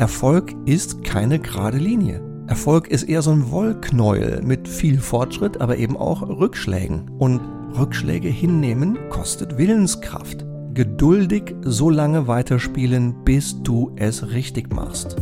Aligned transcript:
Erfolg 0.00 0.54
ist 0.64 1.04
keine 1.04 1.38
gerade 1.38 1.76
Linie. 1.76 2.22
Erfolg 2.46 2.88
ist 2.88 3.02
eher 3.02 3.20
so 3.20 3.32
ein 3.32 3.50
Wollknäuel 3.50 4.40
mit 4.40 4.66
viel 4.66 4.98
Fortschritt, 4.98 5.60
aber 5.60 5.76
eben 5.76 5.94
auch 5.94 6.22
Rückschlägen. 6.22 7.10
Und 7.18 7.42
Rückschläge 7.78 8.28
hinnehmen 8.28 8.98
kostet 9.10 9.58
Willenskraft. 9.58 10.46
Geduldig 10.72 11.54
so 11.60 11.90
lange 11.90 12.26
weiterspielen, 12.26 13.14
bis 13.26 13.62
du 13.62 13.92
es 13.96 14.30
richtig 14.30 14.74
machst. 14.74 15.16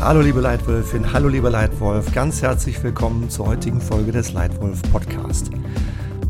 Hallo 0.00 0.22
liebe 0.22 0.40
Leitwölfin, 0.40 1.12
hallo 1.12 1.28
lieber 1.28 1.50
Leitwolf, 1.50 2.14
ganz 2.14 2.40
herzlich 2.40 2.82
willkommen 2.82 3.28
zur 3.28 3.48
heutigen 3.48 3.82
Folge 3.82 4.10
des 4.10 4.32
Leitwolf 4.32 4.80
Podcast. 4.90 5.50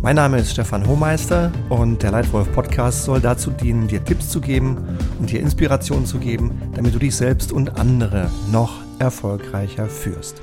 Mein 0.06 0.14
Name 0.14 0.38
ist 0.38 0.52
Stefan 0.52 0.86
Hohmeister 0.86 1.50
und 1.68 2.00
der 2.00 2.12
Leitwolf 2.12 2.52
Podcast 2.52 3.02
soll 3.02 3.20
dazu 3.20 3.50
dienen, 3.50 3.88
dir 3.88 4.04
Tipps 4.04 4.28
zu 4.28 4.40
geben 4.40 4.96
und 5.18 5.32
dir 5.32 5.40
Inspiration 5.40 6.06
zu 6.06 6.20
geben, 6.20 6.52
damit 6.76 6.94
du 6.94 7.00
dich 7.00 7.16
selbst 7.16 7.50
und 7.50 7.76
andere 7.76 8.30
noch 8.52 8.84
erfolgreicher 9.00 9.88
führst. 9.88 10.42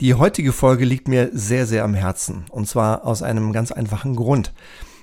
Die 0.00 0.14
heutige 0.14 0.54
Folge 0.54 0.86
liegt 0.86 1.08
mir 1.08 1.28
sehr, 1.34 1.66
sehr 1.66 1.84
am 1.84 1.92
Herzen 1.92 2.46
und 2.50 2.66
zwar 2.66 3.04
aus 3.04 3.22
einem 3.22 3.52
ganz 3.52 3.70
einfachen 3.70 4.16
Grund. 4.16 4.54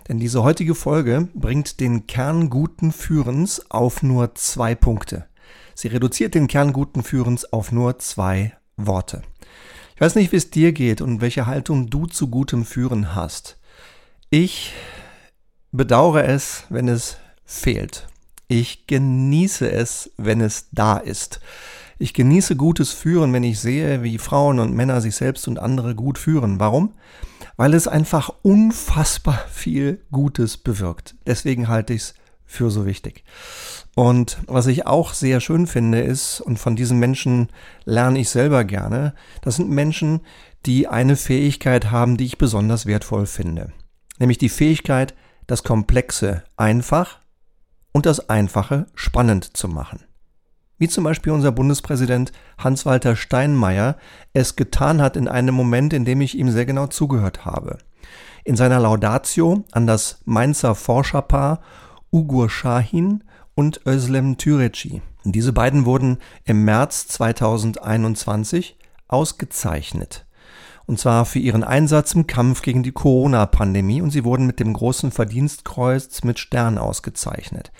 Denn 0.08 0.18
diese 0.18 0.42
heutige 0.42 0.74
Folge 0.74 1.28
bringt 1.36 1.80
den 1.80 2.08
Kern 2.08 2.50
guten 2.50 2.92
Führens 2.92 3.70
auf 3.70 4.02
nur 4.02 4.34
zwei 4.34 4.74
Punkte. 4.74 5.28
Sie 5.76 5.90
reduziert 5.90 6.34
den 6.34 6.48
Kern 6.48 6.74
guten 6.74 7.04
Führens 7.04 7.54
auf 7.54 7.72
nur 7.72 8.00
zwei 8.00 8.54
Worte. 8.76 9.22
Ich 9.96 10.02
weiß 10.02 10.16
nicht, 10.16 10.34
wie 10.34 10.36
es 10.36 10.52
dir 10.52 10.74
geht 10.74 11.00
und 11.00 11.22
welche 11.22 11.46
Haltung 11.46 11.90
du 11.90 12.06
zu 12.06 12.28
gutem 12.28 12.66
Führen 12.66 13.16
hast. 13.16 13.58
Ich 14.30 14.74
bedauere 15.72 16.26
es, 16.26 16.66
wenn 16.70 16.90
es 16.90 17.16
fehlt. 17.46 18.06
Ich 18.50 18.88
genieße 18.88 19.72
es, 19.72 20.12
wenn 20.18 20.42
es 20.42 20.68
da 20.74 20.98
ist. 20.98 21.40
Ich 21.98 22.14
genieße 22.14 22.58
gutes 22.58 22.92
Führen, 22.92 23.32
wenn 23.32 23.44
ich 23.44 23.62
sehe, 23.62 24.04
wie 24.04 24.18
Frauen 24.18 24.60
und 24.60 24.74
Männer 24.74 25.00
sich 25.00 25.16
selbst 25.16 25.48
und 25.48 25.60
andere 25.60 25.96
gut 25.96 26.18
führen. 26.18 26.60
Warum? 26.60 26.92
Weil 27.56 27.74
es 27.74 27.88
einfach 27.88 28.30
unfassbar 28.42 29.46
viel 29.50 30.02
Gutes 30.12 30.58
bewirkt. 30.58 31.16
Deswegen 31.26 31.70
halte 31.70 31.94
ich 31.94 32.02
es 32.02 32.16
für 32.46 32.70
so 32.70 32.86
wichtig. 32.86 33.24
Und 33.96 34.40
was 34.48 34.68
ich 34.68 34.86
auch 34.86 35.14
sehr 35.14 35.40
schön 35.40 35.68
finde 35.68 36.02
ist, 36.02 36.42
und 36.42 36.60
von 36.60 36.76
diesen 36.76 37.00
Menschen 37.00 37.50
lerne 37.86 38.20
ich 38.20 38.30
selber 38.30 38.64
gerne, 38.64 39.14
das 39.42 39.56
sind 39.56 39.70
Menschen, 39.70 40.22
die 40.66 40.88
eine 40.88 41.16
Fähigkeit 41.16 41.92
haben, 41.92 42.18
die 42.18 42.26
ich 42.26 42.38
besonders 42.38 42.86
wertvoll 42.86 43.26
finde. 43.26 43.72
Nämlich 44.20 44.38
die 44.38 44.50
Fähigkeit, 44.50 45.14
das 45.48 45.64
Komplexe 45.64 46.44
einfach 46.58 47.20
und 47.92 48.06
das 48.06 48.30
Einfache 48.30 48.88
spannend 48.96 49.56
zu 49.56 49.68
machen. 49.68 50.04
Wie 50.78 50.90
zum 50.90 51.06
Beispiel 51.06 51.32
unser 51.32 51.54
Bundespräsident 51.54 52.34
Hans-Walter 52.58 53.16
Steinmeier 53.16 53.96
es 54.34 54.58
getan 54.58 55.02
hat 55.02 55.16
in 55.16 55.30
einem 55.30 55.56
Moment, 55.56 55.94
in 55.94 56.04
dem 56.04 56.20
ich 56.20 56.38
ihm 56.38 56.52
sehr 56.52 56.66
genau 56.66 56.88
zugehört 56.88 57.46
habe. 57.46 57.78
In 58.44 58.58
seiner 58.58 58.80
Laudatio 58.80 59.64
an 59.72 59.88
das 59.88 60.20
Mainzer 60.26 60.76
Forscherpaar 60.76 61.62
Ugur 62.12 62.50
Shahin 62.50 63.24
und 63.56 63.82
Özlem 63.86 64.38
Türeci. 64.38 65.02
Diese 65.24 65.54
beiden 65.54 65.86
wurden 65.86 66.18
im 66.44 66.66
März 66.66 67.08
2021 67.08 68.78
ausgezeichnet. 69.08 70.26
Und 70.86 71.00
zwar 71.00 71.26
für 71.26 71.40
ihren 71.40 71.64
Einsatz 71.64 72.14
im 72.14 72.28
Kampf 72.28 72.62
gegen 72.62 72.84
die 72.84 72.92
Corona-Pandemie 72.92 74.02
und 74.02 74.12
sie 74.12 74.24
wurden 74.24 74.46
mit 74.46 74.60
dem 74.60 74.74
großen 74.74 75.12
Verdienstkreuz 75.12 76.24
mit 76.24 76.38
Stern 76.38 76.78
ausgezeichnet. 76.78 77.72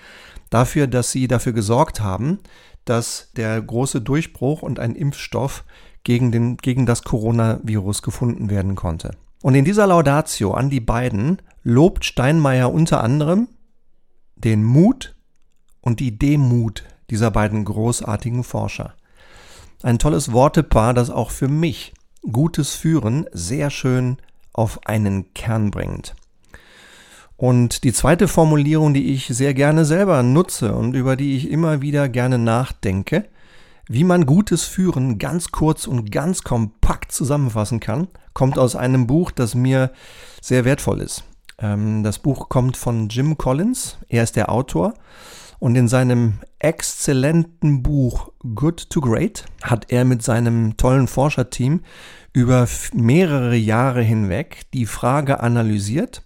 Dafür, 0.50 0.88
dass 0.88 1.12
sie 1.12 1.28
dafür 1.28 1.54
gesorgt 1.54 2.00
haben, 2.00 2.40
dass 2.84 3.32
der 3.36 3.62
große 3.62 4.02
Durchbruch 4.02 4.62
und 4.62 4.80
ein 4.80 4.96
Impfstoff 4.96 5.64
gegen, 6.04 6.32
den, 6.32 6.58
gegen 6.58 6.86
das 6.86 7.04
Coronavirus 7.04 8.02
gefunden 8.02 8.50
werden 8.50 8.76
konnte. 8.76 9.12
Und 9.42 9.54
in 9.56 9.66
dieser 9.66 9.86
Laudatio 9.86 10.54
an 10.54 10.70
die 10.70 10.80
beiden 10.80 11.42
lobt 11.64 12.06
Steinmeier 12.06 12.72
unter 12.72 13.04
anderem 13.04 13.48
den 14.46 14.64
Mut 14.64 15.16
und 15.82 16.00
die 16.00 16.18
Demut 16.18 16.84
dieser 17.10 17.32
beiden 17.32 17.66
großartigen 17.66 18.44
Forscher. 18.44 18.94
Ein 19.84 20.00
tolles 20.00 20.32
Wortepaar, 20.32 20.94
das 20.94 21.10
auch 21.10 21.32
für 21.32 21.48
mich 21.48 21.94
gutes 22.32 22.76
Führen 22.76 23.26
sehr 23.34 23.70
schön 23.70 24.18
auf 24.54 24.88
einen 24.88 25.34
Kern 25.34 25.72
bringt. 25.72 26.16
Und 27.38 27.84
die 27.84 27.92
zweite 27.92 28.28
Formulierung, 28.28 28.94
die 28.94 29.14
ich 29.14 29.28
sehr 29.28 29.54
gerne 29.54 29.84
selber 29.84 30.24
nutze 30.24 30.74
und 30.74 30.94
über 30.94 31.16
die 31.18 31.36
ich 31.36 31.50
immer 31.50 31.82
wieder 31.82 32.08
gerne 32.08 32.38
nachdenke, 32.38 33.26
wie 33.88 34.04
man 34.04 34.26
gutes 34.26 34.64
Führen 34.64 35.20
ganz 35.20 35.52
kurz 35.52 35.86
und 35.86 36.12
ganz 36.12 36.44
kompakt 36.44 37.12
zusammenfassen 37.12 37.80
kann, 37.80 38.08
kommt 38.34 38.58
aus 38.58 38.76
einem 38.76 39.06
Buch, 39.06 39.32
das 39.32 39.54
mir 39.54 39.92
sehr 40.42 40.66
wertvoll 40.66 41.02
ist. 41.02 41.24
Ähm, 41.60 42.04
das 42.04 42.20
Buch 42.20 42.50
kommt 42.50 42.78
von 42.78 43.10
Jim 43.10 43.38
Collins, 43.38 43.98
er 44.10 44.24
ist 44.24 44.36
der 44.36 44.52
Autor 44.52 44.94
und 45.60 45.76
in 45.76 45.88
seinem 45.88 46.40
exzellenten 46.60 47.82
Buch 47.82 48.32
Good 48.56 48.90
to 48.90 49.02
Great 49.02 49.46
hat 49.64 49.92
er 49.92 50.06
mit 50.06 50.22
seinem 50.22 50.78
tollen 50.78 51.08
Forscherteam 51.08 51.82
über 52.34 52.68
mehrere 52.94 53.56
Jahre 53.56 54.02
hinweg 54.02 54.64
die 54.74 54.86
Frage 54.86 55.40
analysiert, 55.40 56.24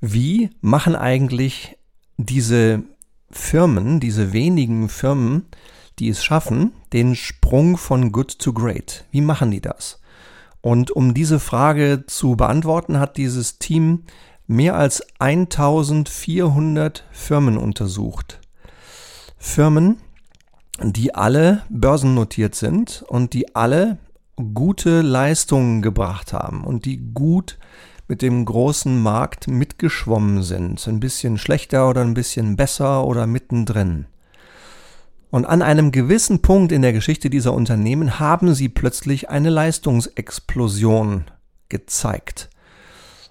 wie 0.00 0.50
machen 0.60 0.96
eigentlich 0.96 1.76
diese 2.16 2.82
Firmen, 3.30 4.00
diese 4.00 4.32
wenigen 4.32 4.88
Firmen, 4.88 5.46
die 5.98 6.08
es 6.08 6.24
schaffen, 6.24 6.72
den 6.92 7.14
Sprung 7.14 7.76
von 7.76 8.12
Good 8.12 8.38
to 8.38 8.52
Great? 8.52 9.04
Wie 9.10 9.20
machen 9.20 9.50
die 9.50 9.60
das? 9.60 9.97
Und 10.68 10.90
um 10.90 11.14
diese 11.14 11.40
Frage 11.40 12.04
zu 12.06 12.36
beantworten, 12.36 13.00
hat 13.00 13.16
dieses 13.16 13.58
Team 13.58 14.02
mehr 14.46 14.76
als 14.76 15.02
1400 15.18 17.04
Firmen 17.10 17.56
untersucht. 17.56 18.38
Firmen, 19.38 19.96
die 20.82 21.14
alle 21.14 21.62
börsennotiert 21.70 22.54
sind 22.54 23.02
und 23.08 23.32
die 23.32 23.56
alle 23.56 23.96
gute 24.52 25.00
Leistungen 25.00 25.80
gebracht 25.80 26.34
haben 26.34 26.64
und 26.64 26.84
die 26.84 26.98
gut 27.14 27.58
mit 28.06 28.20
dem 28.20 28.44
großen 28.44 29.02
Markt 29.02 29.48
mitgeschwommen 29.48 30.42
sind. 30.42 30.86
Ein 30.86 31.00
bisschen 31.00 31.38
schlechter 31.38 31.88
oder 31.88 32.02
ein 32.02 32.12
bisschen 32.12 32.56
besser 32.56 33.06
oder 33.06 33.26
mittendrin. 33.26 34.04
Und 35.30 35.44
an 35.44 35.60
einem 35.60 35.92
gewissen 35.92 36.40
Punkt 36.40 36.72
in 36.72 36.82
der 36.82 36.92
Geschichte 36.92 37.28
dieser 37.28 37.52
Unternehmen 37.52 38.18
haben 38.18 38.54
sie 38.54 38.68
plötzlich 38.68 39.28
eine 39.28 39.50
Leistungsexplosion 39.50 41.24
gezeigt. 41.68 42.48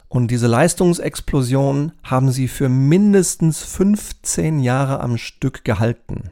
Und 0.08 0.30
diese 0.30 0.48
Leistungsexplosion 0.48 1.92
haben 2.04 2.32
sie 2.32 2.48
für 2.48 2.70
mindestens 2.70 3.64
15 3.64 4.60
Jahre 4.60 5.00
am 5.00 5.18
Stück 5.18 5.66
gehalten. 5.66 6.30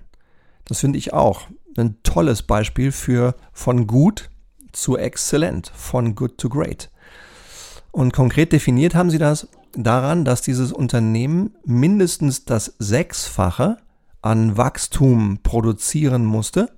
Das 0.65 0.79
finde 0.79 0.97
ich 0.97 1.13
auch 1.13 1.47
ein 1.77 1.97
tolles 2.03 2.43
Beispiel 2.43 2.91
für 2.91 3.35
von 3.51 3.87
gut 3.87 4.29
zu 4.71 4.97
exzellent, 4.97 5.71
von 5.75 6.15
good 6.15 6.37
to 6.37 6.47
great. 6.47 6.89
Und 7.91 8.13
konkret 8.13 8.53
definiert 8.53 8.95
haben 8.95 9.09
sie 9.09 9.17
das 9.17 9.47
daran, 9.73 10.25
dass 10.25 10.41
dieses 10.41 10.71
Unternehmen 10.71 11.55
mindestens 11.65 12.45
das 12.45 12.75
Sechsfache 12.79 13.77
an 14.25 14.57
Wachstum 14.57 15.37
produzieren 15.43 16.25
musste, 16.25 16.71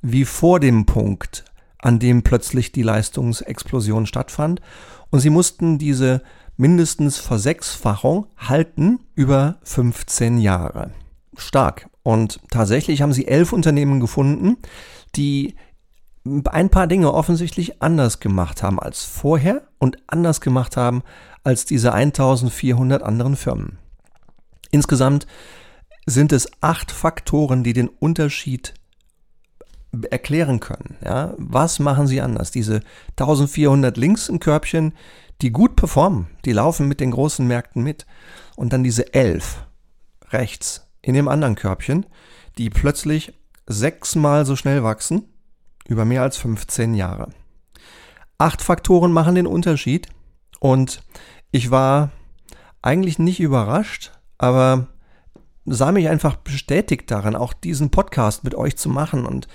wie 0.00 0.24
vor 0.24 0.58
dem 0.58 0.86
Punkt, 0.86 1.44
an 1.78 1.98
dem 1.98 2.22
plötzlich 2.22 2.72
die 2.72 2.82
Leistungsexplosion 2.82 4.06
stattfand. 4.06 4.62
Und 5.10 5.20
sie 5.20 5.28
mussten 5.28 5.76
diese 5.76 6.22
mindestens 6.56 7.18
Versechsfachung 7.18 8.26
halten 8.38 9.00
über 9.14 9.56
15 9.64 10.38
Jahre. 10.38 10.92
Stark. 11.36 11.90
Und 12.02 12.40
tatsächlich 12.50 13.02
haben 13.02 13.12
sie 13.12 13.28
elf 13.28 13.52
Unternehmen 13.52 14.00
gefunden, 14.00 14.56
die 15.14 15.56
ein 16.46 16.70
paar 16.70 16.86
Dinge 16.86 17.12
offensichtlich 17.12 17.82
anders 17.82 18.18
gemacht 18.18 18.62
haben 18.62 18.80
als 18.80 19.04
vorher 19.04 19.66
und 19.78 19.98
anders 20.06 20.40
gemacht 20.40 20.78
haben 20.78 21.02
als 21.42 21.66
diese 21.66 21.92
1400 21.92 23.02
anderen 23.02 23.36
Firmen. 23.36 23.78
Insgesamt 24.70 25.26
sind 26.06 26.32
es 26.32 26.48
acht 26.60 26.90
Faktoren, 26.90 27.64
die 27.64 27.72
den 27.72 27.88
Unterschied 27.88 28.74
erklären 30.10 30.60
können. 30.60 30.96
Ja, 31.04 31.34
was 31.38 31.78
machen 31.78 32.06
sie 32.06 32.20
anders? 32.20 32.50
Diese 32.50 32.80
1400 33.18 33.96
Links 33.96 34.28
im 34.28 34.40
Körbchen, 34.40 34.94
die 35.40 35.50
gut 35.50 35.76
performen, 35.76 36.26
die 36.44 36.52
laufen 36.52 36.88
mit 36.88 37.00
den 37.00 37.10
großen 37.10 37.46
Märkten 37.46 37.82
mit. 37.82 38.06
Und 38.56 38.72
dann 38.72 38.84
diese 38.84 39.14
elf 39.14 39.66
rechts 40.30 40.88
in 41.02 41.14
dem 41.14 41.28
anderen 41.28 41.54
Körbchen, 41.54 42.06
die 42.58 42.70
plötzlich 42.70 43.34
sechsmal 43.66 44.46
so 44.46 44.56
schnell 44.56 44.82
wachsen, 44.82 45.28
über 45.86 46.04
mehr 46.04 46.22
als 46.22 46.36
15 46.36 46.94
Jahre. 46.94 47.30
Acht 48.38 48.62
Faktoren 48.62 49.12
machen 49.12 49.34
den 49.34 49.46
Unterschied 49.46 50.08
und 50.60 51.02
ich 51.50 51.70
war 51.70 52.10
eigentlich 52.82 53.18
nicht 53.18 53.40
überrascht, 53.40 54.12
aber 54.38 54.88
sah 55.66 55.92
mich 55.92 56.08
einfach 56.08 56.36
bestätigt 56.36 57.10
darin, 57.10 57.36
auch 57.36 57.52
diesen 57.52 57.90
Podcast 57.90 58.44
mit 58.44 58.54
euch 58.54 58.76
zu 58.76 58.88
machen 58.88 59.26
und 59.26 59.48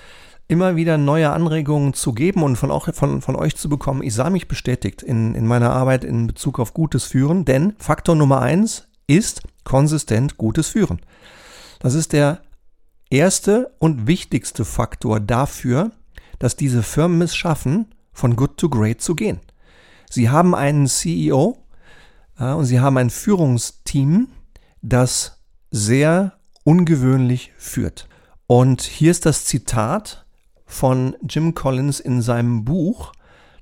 immer 0.47 0.75
wieder 0.75 0.97
neue 0.97 1.29
Anregungen 1.29 1.93
zu 1.93 2.13
geben 2.13 2.41
und 2.41 2.55
von, 2.55 2.71
auch, 2.71 2.91
von, 2.93 3.21
von 3.21 3.35
euch 3.35 3.55
zu 3.55 3.69
bekommen. 3.69 4.01
Ich 4.01 4.15
sah 4.15 4.31
mich 4.31 4.47
bestätigt 4.47 5.03
in, 5.03 5.35
in 5.35 5.45
meiner 5.45 5.71
Arbeit 5.71 6.03
in 6.03 6.25
Bezug 6.25 6.59
auf 6.59 6.73
gutes 6.73 7.05
Führen, 7.05 7.45
denn 7.45 7.75
Faktor 7.77 8.15
Nummer 8.15 8.41
eins 8.41 8.87
ist 9.05 9.43
konsistent 9.63 10.37
gutes 10.37 10.69
Führen. 10.69 10.99
Das 11.79 11.93
ist 11.93 12.13
der 12.13 12.41
erste 13.11 13.75
und 13.79 14.07
wichtigste 14.07 14.65
Faktor 14.65 15.19
dafür, 15.19 15.91
dass 16.39 16.55
diese 16.55 16.83
Firmen 16.83 17.21
es 17.21 17.35
schaffen, 17.35 17.93
von 18.11 18.35
good 18.35 18.57
to 18.57 18.69
great 18.69 19.01
zu 19.01 19.15
gehen. 19.15 19.39
Sie 20.09 20.29
haben 20.29 20.55
einen 20.55 20.87
CEO 20.87 21.57
ja, 22.39 22.55
und 22.55 22.65
sie 22.65 22.79
haben 22.79 22.97
ein 22.97 23.11
Führungsteam, 23.11 24.29
das 24.81 25.38
sehr 25.71 26.33
ungewöhnlich 26.63 27.51
führt. 27.57 28.07
Und 28.47 28.81
hier 28.81 29.11
ist 29.11 29.25
das 29.25 29.45
Zitat 29.45 30.25
von 30.65 31.15
Jim 31.27 31.53
Collins 31.55 31.99
in 31.99 32.21
seinem 32.21 32.65
Buch, 32.65 33.13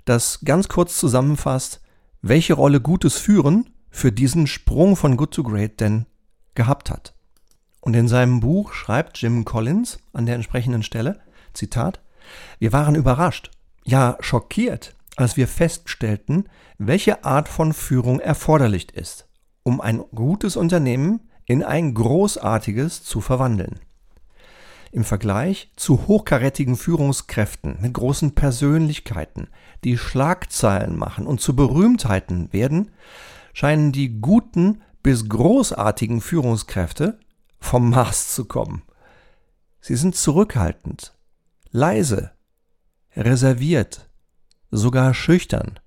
das 0.06 0.39
ganz 0.44 0.68
kurz 0.68 0.98
zusammenfasst, 0.98 1.81
welche 2.21 2.54
Rolle 2.54 2.81
gutes 2.81 3.18
Führen 3.18 3.69
für 3.89 4.12
diesen 4.12 4.48
Sprung 4.48 4.95
von 4.95 5.18
Good 5.18 5.31
to 5.31 5.44
Great 5.44 5.80
denn 5.80 6.06
gehabt 6.56 6.89
hat. 6.89 7.13
Und 7.81 7.95
in 7.95 8.07
seinem 8.07 8.39
Buch 8.39 8.74
schreibt 8.74 9.18
Jim 9.21 9.45
Collins 9.45 10.00
an 10.13 10.25
der 10.25 10.36
entsprechenden 10.36 10.83
Stelle, 10.83 11.19
Zitat, 11.53 12.01
wir 12.60 12.74
waren 12.74 12.95
überrascht, 12.95 13.51
ja 13.86 14.18
schockiert, 14.19 14.95
als 15.15 15.38
wir 15.38 15.48
feststellten, 15.48 16.50
welche 16.77 17.24
Art 17.24 17.48
von 17.48 17.74
Führung 17.74 18.19
erforderlich 18.19 18.94
ist, 18.94 19.27
um 19.63 19.81
ein 19.81 20.03
gutes 20.13 20.56
Unternehmen 20.56 21.26
in 21.48 21.64
ein 21.64 21.94
großartiges 21.94 23.04
zu 23.04 23.22
verwandeln. 23.22 23.80
Im 24.92 25.04
Vergleich 25.04 25.72
zu 25.76 26.08
hochkarätigen 26.08 26.76
Führungskräften 26.76 27.78
mit 27.82 27.94
großen 27.94 28.36
Persönlichkeiten, 28.36 29.48
die 29.84 29.98
Schlagzeilen 29.98 30.98
machen 30.98 31.26
und 31.26 31.42
zu 31.42 31.56
Berühmtheiten 31.56 32.52
werden, 32.54 32.92
scheinen 33.54 33.92
die 33.92 34.20
guten 34.22 34.82
bis 35.04 35.28
großartigen 35.28 36.22
Führungskräfte 36.22 37.20
vom 37.60 37.90
Mars 37.90 38.34
zu 38.34 38.46
kommen. 38.46 38.84
Sie 39.80 39.96
sind 39.96 40.16
zurückhaltend, 40.16 41.18
leise, 41.72 42.32
reserviert, 43.16 44.10
sogar 44.70 45.14
schüchtern. 45.14 45.80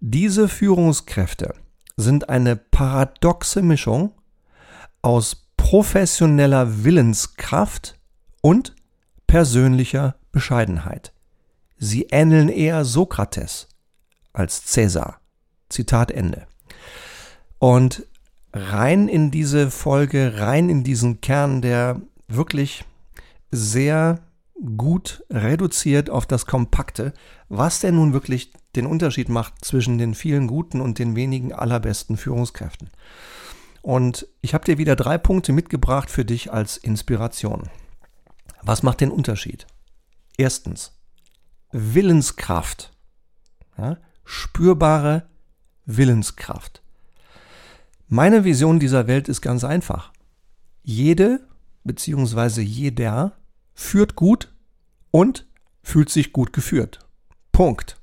Diese 0.00 0.48
Führungskräfte 0.48 1.54
sind 1.96 2.28
eine 2.28 2.56
paradoxe 2.56 3.62
Mischung 3.62 4.12
aus 5.04 5.48
professioneller 5.58 6.82
Willenskraft 6.82 7.98
und 8.40 8.74
persönlicher 9.26 10.16
Bescheidenheit. 10.32 11.12
Sie 11.76 12.04
ähneln 12.10 12.48
eher 12.48 12.84
Sokrates 12.84 13.68
als 14.32 14.64
Cäsar. 14.64 15.20
Zitat 15.68 16.10
Ende. 16.10 16.46
Und 17.58 18.06
rein 18.52 19.08
in 19.08 19.30
diese 19.30 19.70
Folge, 19.70 20.34
rein 20.38 20.68
in 20.68 20.84
diesen 20.84 21.20
Kern, 21.20 21.60
der 21.60 22.00
wirklich 22.28 22.84
sehr 23.50 24.20
gut 24.76 25.24
reduziert 25.30 26.08
auf 26.08 26.26
das 26.26 26.46
Kompakte, 26.46 27.12
was 27.48 27.80
denn 27.80 27.96
nun 27.96 28.12
wirklich 28.12 28.52
den 28.76 28.86
Unterschied 28.86 29.28
macht 29.28 29.64
zwischen 29.64 29.98
den 29.98 30.14
vielen 30.14 30.46
guten 30.46 30.80
und 30.80 30.98
den 30.98 31.16
wenigen 31.16 31.52
allerbesten 31.52 32.16
Führungskräften. 32.16 32.88
Und 33.84 34.26
ich 34.40 34.54
habe 34.54 34.64
dir 34.64 34.78
wieder 34.78 34.96
drei 34.96 35.18
Punkte 35.18 35.52
mitgebracht 35.52 36.10
für 36.10 36.24
dich 36.24 36.50
als 36.50 36.78
Inspiration. 36.78 37.68
Was 38.62 38.82
macht 38.82 39.02
den 39.02 39.10
Unterschied? 39.10 39.66
Erstens, 40.38 40.98
Willenskraft. 41.70 42.96
Ja, 43.76 43.98
spürbare 44.24 45.28
Willenskraft. 45.84 46.82
Meine 48.08 48.44
Vision 48.44 48.80
dieser 48.80 49.06
Welt 49.06 49.28
ist 49.28 49.42
ganz 49.42 49.64
einfach. 49.64 50.14
Jede 50.82 51.46
bzw. 51.84 52.62
jeder 52.62 53.36
führt 53.74 54.16
gut 54.16 54.50
und 55.10 55.46
fühlt 55.82 56.08
sich 56.08 56.32
gut 56.32 56.54
geführt. 56.54 57.00
Punkt. 57.52 58.00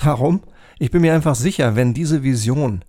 Warum? 0.00 0.42
Ich 0.78 0.90
bin 0.90 1.02
mir 1.02 1.12
einfach 1.12 1.34
sicher, 1.34 1.76
wenn 1.76 1.92
diese 1.92 2.22
Vision 2.22 2.82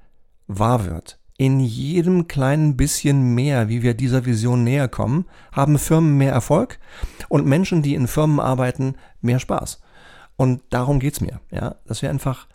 wahr 0.47 0.85
wird, 0.85 1.19
in 1.43 1.59
jedem 1.59 2.29
kleinen 2.29 2.77
bisschen 2.77 3.35
mehr, 3.35 3.67
wie 3.67 3.81
wir 3.81 3.95
dieser 3.95 4.25
Vision 4.25 4.63
näher 4.63 4.87
kommen, 4.87 5.25
haben 5.51 5.77
Firmen 5.77 6.17
mehr 6.17 6.31
Erfolg 6.31 6.79
und 7.27 7.45
Menschen, 7.45 7.81
die 7.81 7.95
in 7.95 8.07
Firmen 8.07 8.39
arbeiten, 8.39 8.95
mehr 9.19 9.39
Spaß. 9.39 9.81
Und 10.37 10.61
darum 10.69 11.01
geht's 11.01 11.19
mir, 11.19 11.41
ja, 11.51 11.75
dass 11.85 12.01
wir 12.01 12.09
einfach 12.09 12.47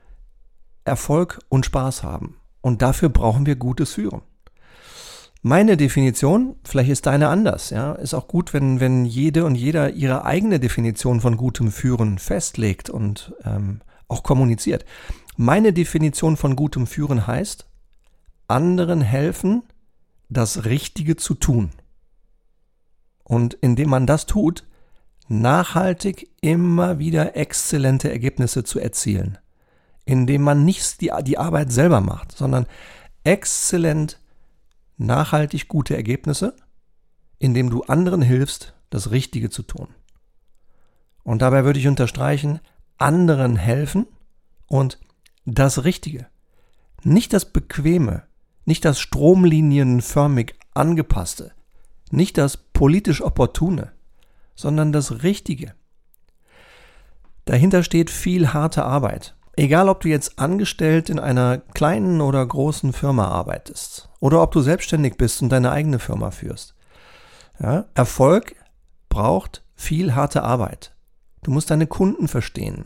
Erfolg 0.87 1.39
und 1.51 1.67
Spaß 1.67 2.03
haben. 2.03 2.37
Und 2.63 2.81
dafür 2.81 3.11
brauchen 3.11 3.45
wir 3.45 3.57
gutes 3.57 3.93
Führen. 3.93 4.23
Meine 5.43 5.77
Definition, 5.77 6.57
vielleicht 6.65 6.89
ist 6.89 7.05
deine 7.05 7.29
anders, 7.29 7.69
ja, 7.69 7.93
ist 7.93 8.15
auch 8.15 8.27
gut, 8.27 8.55
wenn, 8.55 8.81
wenn 8.81 9.05
jede 9.05 9.45
und 9.45 9.55
jeder 9.55 9.91
ihre 9.91 10.25
eigene 10.25 10.61
Definition 10.61 11.21
von 11.21 11.37
gutem 11.37 11.73
Führen 11.73 12.19
festlegt 12.19 12.89
und 12.89 13.35
ähm, 13.45 13.83
auch 14.09 14.23
kommuniziert. 14.23 14.87
Meine 15.37 15.75
Definition 15.75 16.39
von 16.39 16.57
gutem 16.57 16.87
Führen 16.87 17.27
heißt, 17.27 17.68
anderen 18.49 19.01
helfen, 19.01 19.63
das 20.29 20.65
Richtige 20.65 21.17
zu 21.17 21.35
tun. 21.35 21.71
Und 23.25 23.55
indem 23.55 23.91
man 23.91 24.07
das 24.07 24.27
tut, 24.27 24.67
nachhaltig 25.29 26.31
immer 26.41 26.99
wieder 26.99 27.37
exzellente 27.37 28.11
Ergebnisse 28.11 28.65
zu 28.65 28.81
erzielen 28.81 29.39
indem 30.09 30.41
man 30.41 30.65
nicht 30.65 31.03
die, 31.03 31.13
die 31.23 31.37
Arbeit 31.37 31.71
selber 31.71 32.01
macht, 32.01 32.33
sondern 32.33 32.67
exzellent, 33.25 34.19
nachhaltig 34.97 35.69
gute 35.69 35.95
Ergebnisse, 35.95 36.57
indem 37.39 37.69
du 37.69 37.83
anderen 37.83 38.23
hilfst, 38.23 38.73
das 38.89 39.11
Richtige 39.11 39.51
zu 39.51 39.63
tun. 39.63 39.89
Und 41.25 41.43
dabei 41.43 41.67
würde 41.67 41.79
ich 41.79 41.87
unterstreichen, 41.87 42.61
anderen 42.97 43.57
helfen 43.57 44.07
und 44.67 44.99
das 45.45 45.85
Richtige. 45.85 46.27
Nicht 47.03 47.35
das 47.35 47.45
Bequeme, 47.45 48.23
nicht 48.69 48.85
das 48.85 49.01
stromlinienförmig 49.01 50.55
angepasste, 50.75 51.53
nicht 52.11 52.37
das 52.37 52.59
politisch 52.59 53.23
Opportune, 53.23 53.93
sondern 54.55 54.93
das 54.93 55.23
Richtige. 55.23 55.73
Dahinter 57.47 57.83
steht 57.83 58.11
viel 58.11 58.53
harte 58.53 58.85
Arbeit. 58.85 59.35
Egal, 59.57 59.89
ob 59.89 60.01
du 60.01 60.09
jetzt 60.09 60.39
angestellt 60.39 61.09
in 61.09 61.19
einer 61.19 61.59
kleinen 61.59 62.21
oder 62.21 62.45
großen 62.45 62.93
Firma 62.93 63.29
arbeitest 63.29 64.11
oder 64.21 64.43
ob 64.43 64.53
du 64.53 64.61
selbstständig 64.61 65.17
bist 65.17 65.41
und 65.41 65.49
deine 65.49 65.73
eigene 65.73 65.99
Firma 65.99 66.31
führst. 66.31 66.75
Ja, 67.59 67.87
Erfolg 67.95 68.55
braucht 69.09 69.65
viel 69.77 70.15
harte 70.15 70.43
Arbeit. 70.43 70.95
Du 71.43 71.51
musst 71.53 71.71
deine 71.71 71.87
Kunden 71.87 72.29
verstehen. 72.29 72.85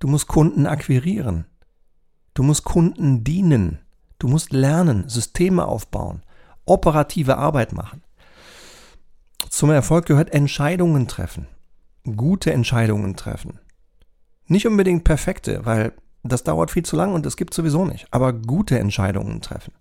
Du 0.00 0.08
musst 0.08 0.26
Kunden 0.26 0.66
akquirieren. 0.66 1.46
Du 2.34 2.42
musst 2.42 2.64
Kunden 2.64 3.22
dienen. 3.22 3.85
Du 4.18 4.28
musst 4.28 4.52
lernen, 4.52 5.08
Systeme 5.08 5.66
aufbauen, 5.66 6.22
operative 6.64 7.36
Arbeit 7.36 7.72
machen. 7.72 8.02
Zum 9.50 9.70
Erfolg 9.70 10.06
gehört 10.06 10.32
Entscheidungen 10.32 11.08
treffen, 11.08 11.46
gute 12.16 12.52
Entscheidungen 12.52 13.16
treffen. 13.16 13.60
Nicht 14.46 14.66
unbedingt 14.66 15.04
perfekte, 15.04 15.64
weil 15.64 15.92
das 16.22 16.44
dauert 16.44 16.70
viel 16.70 16.84
zu 16.84 16.96
lang 16.96 17.14
und 17.14 17.26
es 17.26 17.36
gibt 17.36 17.54
sowieso 17.54 17.84
nicht, 17.84 18.06
aber 18.10 18.32
gute 18.32 18.78
Entscheidungen 18.78 19.40
treffen. 19.40 19.72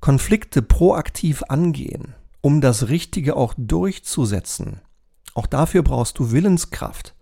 Konflikte 0.00 0.62
proaktiv 0.62 1.42
angehen, 1.48 2.14
um 2.40 2.60
das 2.60 2.88
Richtige 2.88 3.36
auch 3.36 3.54
durchzusetzen. 3.56 4.80
Auch 5.34 5.46
dafür 5.46 5.82
brauchst 5.82 6.18
du 6.18 6.32
Willenskraft. 6.32 7.14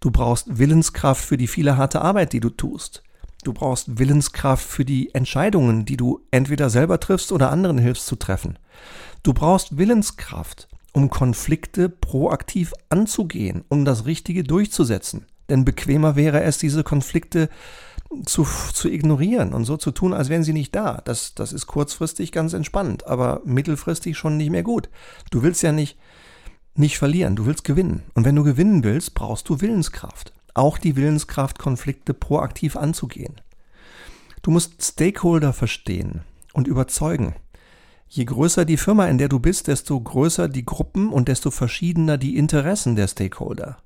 Du 0.00 0.10
brauchst 0.10 0.58
Willenskraft 0.58 1.24
für 1.24 1.36
die 1.36 1.46
viele 1.46 1.76
harte 1.76 2.02
Arbeit, 2.02 2.32
die 2.32 2.40
du 2.40 2.50
tust. 2.50 3.02
Du 3.44 3.52
brauchst 3.52 3.98
Willenskraft 3.98 4.66
für 4.66 4.86
die 4.86 5.14
Entscheidungen, 5.14 5.84
die 5.84 5.98
du 5.98 6.20
entweder 6.30 6.70
selber 6.70 6.98
triffst 6.98 7.30
oder 7.30 7.52
anderen 7.52 7.76
hilfst 7.76 8.06
zu 8.06 8.16
treffen. 8.16 8.58
Du 9.22 9.34
brauchst 9.34 9.76
Willenskraft, 9.76 10.66
um 10.92 11.10
Konflikte 11.10 11.90
proaktiv 11.90 12.72
anzugehen, 12.88 13.62
um 13.68 13.84
das 13.84 14.06
Richtige 14.06 14.44
durchzusetzen. 14.44 15.26
Denn 15.50 15.66
bequemer 15.66 16.16
wäre 16.16 16.42
es, 16.42 16.56
diese 16.56 16.84
Konflikte 16.84 17.50
zu, 18.24 18.46
zu 18.72 18.88
ignorieren 18.88 19.52
und 19.52 19.66
so 19.66 19.76
zu 19.76 19.90
tun, 19.90 20.14
als 20.14 20.30
wären 20.30 20.42
sie 20.42 20.54
nicht 20.54 20.74
da. 20.74 21.02
Das, 21.04 21.34
das 21.34 21.52
ist 21.52 21.66
kurzfristig 21.66 22.32
ganz 22.32 22.54
entspannt, 22.54 23.06
aber 23.06 23.42
mittelfristig 23.44 24.16
schon 24.16 24.38
nicht 24.38 24.50
mehr 24.50 24.62
gut. 24.62 24.88
Du 25.30 25.42
willst 25.42 25.62
ja 25.62 25.72
nicht, 25.72 25.98
nicht 26.74 26.96
verlieren, 26.96 27.36
du 27.36 27.44
willst 27.44 27.64
gewinnen. 27.64 28.04
Und 28.14 28.24
wenn 28.24 28.36
du 28.36 28.42
gewinnen 28.42 28.84
willst, 28.84 29.14
brauchst 29.14 29.50
du 29.50 29.60
Willenskraft. 29.60 30.32
Auch 30.54 30.78
die 30.78 30.96
Willenskraft, 30.96 31.58
Konflikte 31.58 32.14
proaktiv 32.14 32.76
anzugehen. 32.76 33.40
Du 34.42 34.50
musst 34.50 34.82
Stakeholder 34.82 35.52
verstehen 35.52 36.22
und 36.52 36.68
überzeugen. 36.68 37.34
Je 38.08 38.24
größer 38.24 38.64
die 38.64 38.76
Firma, 38.76 39.06
in 39.06 39.18
der 39.18 39.28
du 39.28 39.40
bist, 39.40 39.66
desto 39.66 40.00
größer 40.00 40.48
die 40.48 40.64
Gruppen 40.64 41.08
und 41.10 41.28
desto 41.28 41.50
verschiedener 41.50 42.16
die 42.16 42.36
Interessen 42.36 42.94
der 42.94 43.08
Stakeholder. 43.08 43.78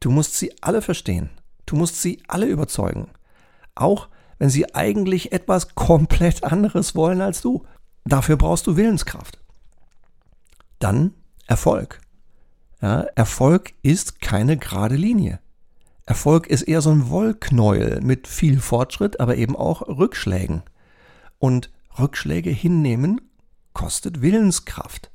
Du 0.00 0.10
musst 0.10 0.34
sie 0.34 0.52
alle 0.60 0.82
verstehen. 0.82 1.30
Du 1.66 1.76
musst 1.76 2.02
sie 2.02 2.20
alle 2.26 2.46
überzeugen. 2.46 3.08
Auch 3.76 4.08
wenn 4.38 4.50
sie 4.50 4.74
eigentlich 4.74 5.30
etwas 5.30 5.76
komplett 5.76 6.42
anderes 6.42 6.96
wollen 6.96 7.20
als 7.20 7.40
du. 7.40 7.64
Dafür 8.04 8.36
brauchst 8.36 8.66
du 8.66 8.76
Willenskraft. 8.76 9.38
Dann 10.80 11.14
Erfolg. 11.46 12.00
Ja, 12.80 13.02
Erfolg 13.14 13.74
ist 13.82 14.20
keine 14.20 14.56
gerade 14.56 14.96
Linie. 14.96 15.38
Erfolg 16.04 16.48
ist 16.48 16.62
eher 16.62 16.80
so 16.80 16.90
ein 16.90 17.10
Wollknäuel 17.10 18.00
mit 18.02 18.26
viel 18.26 18.60
Fortschritt, 18.60 19.20
aber 19.20 19.36
eben 19.36 19.56
auch 19.56 19.82
Rückschlägen. 19.82 20.62
Und 21.38 21.70
Rückschläge 21.98 22.50
hinnehmen 22.50 23.20
kostet 23.72 24.22
Willenskraft. 24.22 25.10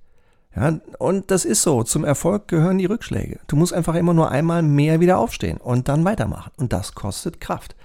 Ja, 0.56 0.80
und 0.98 1.30
das 1.30 1.46
ist 1.46 1.62
so. 1.62 1.84
Zum 1.84 2.04
Erfolg 2.04 2.48
gehören 2.48 2.80
die 2.80 2.86
Rückschläge. 2.86 3.40
Du 3.48 3.56
musst 3.56 3.74
einfach 3.74 3.96
immer 3.96 4.14
nur 4.14 4.32
einmal 4.32 4.64
mehr 4.64 5.00
wieder 5.00 5.20
aufstehen 5.20 5.58
und 5.58 5.88
dann 5.88 6.04
weitermachen. 6.04 6.52
Und 6.58 6.74
das 6.74 6.96
kostet 6.96 7.40
Kraft. 7.40 7.76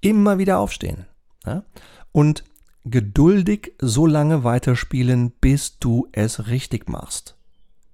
Immer 0.00 0.38
wieder 0.38 0.58
aufstehen. 0.58 1.06
Ja? 1.46 1.62
Und 2.10 2.42
geduldig 2.84 3.72
so 3.80 4.06
lange 4.06 4.44
weiterspielen, 4.44 5.30
bis 5.40 5.78
du 5.78 6.08
es 6.12 6.48
richtig 6.48 6.88
machst. 6.88 7.36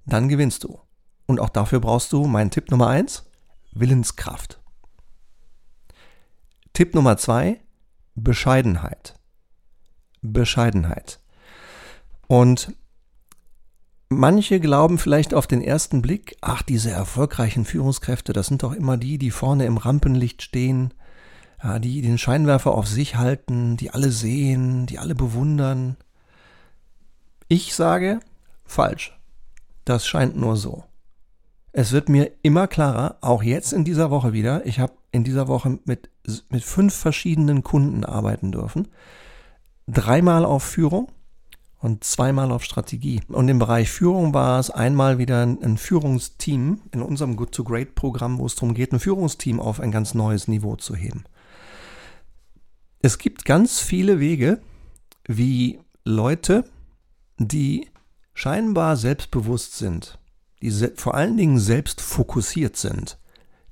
Dann 0.06 0.28
gewinnst 0.28 0.64
du. 0.64 0.78
Und 1.26 1.38
auch 1.38 1.50
dafür 1.50 1.80
brauchst 1.80 2.12
du, 2.12 2.26
mein 2.26 2.50
Tipp 2.50 2.70
Nummer 2.70 2.88
eins, 2.88 3.29
Willenskraft. 3.72 4.60
Tipp 6.72 6.94
Nummer 6.94 7.16
zwei, 7.16 7.60
Bescheidenheit. 8.14 9.14
Bescheidenheit. 10.22 11.20
Und 12.26 12.74
manche 14.08 14.60
glauben 14.60 14.98
vielleicht 14.98 15.34
auf 15.34 15.46
den 15.46 15.62
ersten 15.62 16.02
Blick, 16.02 16.36
ach, 16.40 16.62
diese 16.62 16.90
erfolgreichen 16.90 17.64
Führungskräfte, 17.64 18.32
das 18.32 18.46
sind 18.48 18.62
doch 18.62 18.72
immer 18.72 18.96
die, 18.96 19.18
die 19.18 19.30
vorne 19.30 19.66
im 19.66 19.78
Rampenlicht 19.78 20.42
stehen, 20.42 20.94
ja, 21.62 21.78
die 21.78 22.02
den 22.02 22.18
Scheinwerfer 22.18 22.72
auf 22.72 22.86
sich 22.86 23.16
halten, 23.16 23.76
die 23.76 23.90
alle 23.90 24.10
sehen, 24.10 24.86
die 24.86 24.98
alle 24.98 25.14
bewundern. 25.14 25.96
Ich 27.48 27.74
sage, 27.74 28.20
falsch. 28.64 29.18
Das 29.84 30.06
scheint 30.06 30.36
nur 30.36 30.56
so. 30.56 30.84
Es 31.72 31.92
wird 31.92 32.08
mir 32.08 32.32
immer 32.42 32.66
klarer, 32.66 33.18
auch 33.20 33.42
jetzt 33.42 33.72
in 33.72 33.84
dieser 33.84 34.10
Woche 34.10 34.32
wieder. 34.32 34.66
Ich 34.66 34.80
habe 34.80 34.94
in 35.12 35.24
dieser 35.24 35.48
Woche 35.48 35.78
mit, 35.84 36.10
mit 36.48 36.64
fünf 36.64 36.94
verschiedenen 36.94 37.62
Kunden 37.62 38.04
arbeiten 38.04 38.50
dürfen. 38.52 38.88
Dreimal 39.86 40.44
auf 40.44 40.64
Führung 40.64 41.10
und 41.78 42.04
zweimal 42.04 42.50
auf 42.52 42.64
Strategie. 42.64 43.22
Und 43.28 43.48
im 43.48 43.58
Bereich 43.58 43.88
Führung 43.88 44.34
war 44.34 44.58
es 44.58 44.70
einmal 44.70 45.18
wieder 45.18 45.42
ein 45.42 45.78
Führungsteam 45.78 46.82
in 46.92 47.02
unserem 47.02 47.36
Good 47.36 47.52
to 47.52 47.64
Great 47.64 47.94
Programm, 47.94 48.38
wo 48.38 48.46
es 48.46 48.54
darum 48.54 48.74
geht, 48.74 48.92
ein 48.92 49.00
Führungsteam 49.00 49.60
auf 49.60 49.80
ein 49.80 49.90
ganz 49.90 50.14
neues 50.14 50.48
Niveau 50.48 50.76
zu 50.76 50.94
heben. 50.94 51.24
Es 53.00 53.18
gibt 53.18 53.44
ganz 53.44 53.80
viele 53.80 54.20
Wege, 54.20 54.60
wie 55.26 55.80
Leute, 56.04 56.64
die 57.38 57.88
scheinbar 58.34 58.96
selbstbewusst 58.96 59.78
sind, 59.78 60.18
die 60.62 60.70
vor 60.96 61.14
allen 61.14 61.36
Dingen 61.36 61.58
selbst 61.58 62.00
fokussiert 62.00 62.76
sind, 62.76 63.18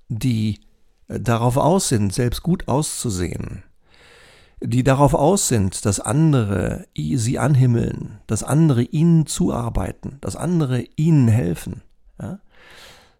die 0.09 0.61
äh, 1.09 1.21
darauf 1.21 1.57
aus 1.57 1.88
sind, 1.88 2.12
selbst 2.12 2.42
gut 2.42 2.68
auszusehen, 2.68 3.62
die 4.61 4.83
darauf 4.83 5.14
aus 5.14 5.49
sind, 5.49 5.85
dass 5.85 6.00
andere 6.00 6.87
sie 6.97 7.38
anhimmeln, 7.38 8.18
dass 8.26 8.42
andere 8.42 8.83
ihnen 8.83 9.26
zuarbeiten, 9.26 10.18
dass 10.21 10.37
andere 10.37 10.85
ihnen 10.97 11.28
helfen, 11.28 11.83
ja? 12.21 12.40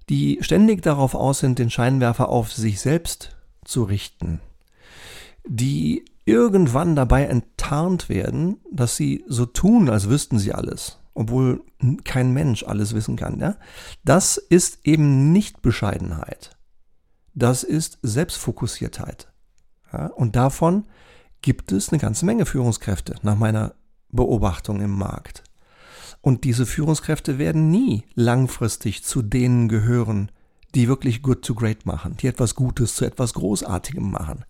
die 0.09 0.39
ständig 0.41 0.83
darauf 0.83 1.15
aus 1.15 1.41
sind, 1.41 1.59
den 1.59 1.71
Scheinwerfer 1.71 2.29
auf 2.29 2.53
sich 2.53 2.81
selbst 2.81 3.37
zu 3.65 3.85
richten, 3.85 4.41
die 5.47 6.05
irgendwann 6.25 6.97
dabei 6.97 7.25
enttarnt 7.25 8.09
werden, 8.09 8.59
dass 8.71 8.97
sie 8.97 9.25
so 9.29 9.47
tun, 9.47 9.89
als 9.89 10.09
wüssten 10.09 10.39
sie 10.39 10.53
alles, 10.53 10.99
obwohl 11.19 11.65
kein 12.05 12.33
Mensch 12.33 12.63
alles 12.63 12.95
wissen 12.95 13.17
kann. 13.17 13.41
Ja? 13.41 13.57
Das 14.05 14.37
ist 14.37 14.87
eben 14.87 15.33
nicht 15.33 15.63
Bescheidenheit. 15.63 16.57
Das 17.35 17.65
ist 17.65 17.99
Selbstfokussiertheit. 18.03 19.27
Ja? 19.93 20.07
Und 20.07 20.37
davon 20.37 20.87
gibt 21.43 21.73
es 21.73 21.91
eine 21.91 21.99
ganze 21.99 22.25
Menge 22.25 22.47
Führungskräfte 22.47 23.17
nach 23.23 23.37
meiner 23.37 23.75
Beobachtung 24.11 24.81
im 24.81 24.93
Markt. 24.93 25.43
Und 26.21 26.45
diese 26.45 26.67
Führungskräfte 26.67 27.39
werden 27.39 27.71
nie 27.71 28.05
langfristig 28.15 29.03
zu 29.03 29.21
denen 29.21 29.69
gehören, 29.69 30.31
die 30.77 30.87
wirklich 30.87 31.23
good 31.23 31.45
to 31.45 31.55
great 31.55 31.85
machen, 31.85 32.17
die 32.17 32.29
etwas 32.29 32.55
Gutes 32.55 32.95
zu 32.95 33.05
etwas 33.05 33.35
Großartigem 33.35 34.09
machen, 34.09 34.45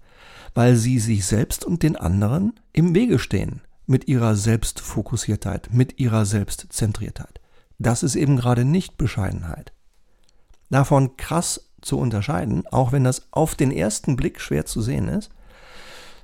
weil 0.54 0.76
sie 0.76 0.98
sich 0.98 1.24
selbst 1.24 1.64
und 1.64 1.82
den 1.82 1.96
anderen 1.96 2.60
im 2.72 2.94
Wege 2.94 3.18
stehen 3.18 3.62
mit 3.88 4.06
ihrer 4.06 4.36
Selbstfokussiertheit, 4.36 5.72
mit 5.72 5.98
ihrer 5.98 6.26
Selbstzentriertheit. 6.26 7.40
Das 7.78 8.02
ist 8.02 8.16
eben 8.16 8.36
gerade 8.36 8.64
nicht 8.64 8.98
Bescheidenheit. 8.98 9.72
Davon 10.68 11.16
krass 11.16 11.70
zu 11.80 11.98
unterscheiden, 11.98 12.66
auch 12.66 12.92
wenn 12.92 13.04
das 13.04 13.32
auf 13.32 13.54
den 13.54 13.72
ersten 13.72 14.16
Blick 14.16 14.40
schwer 14.40 14.66
zu 14.66 14.82
sehen 14.82 15.08
ist, 15.08 15.30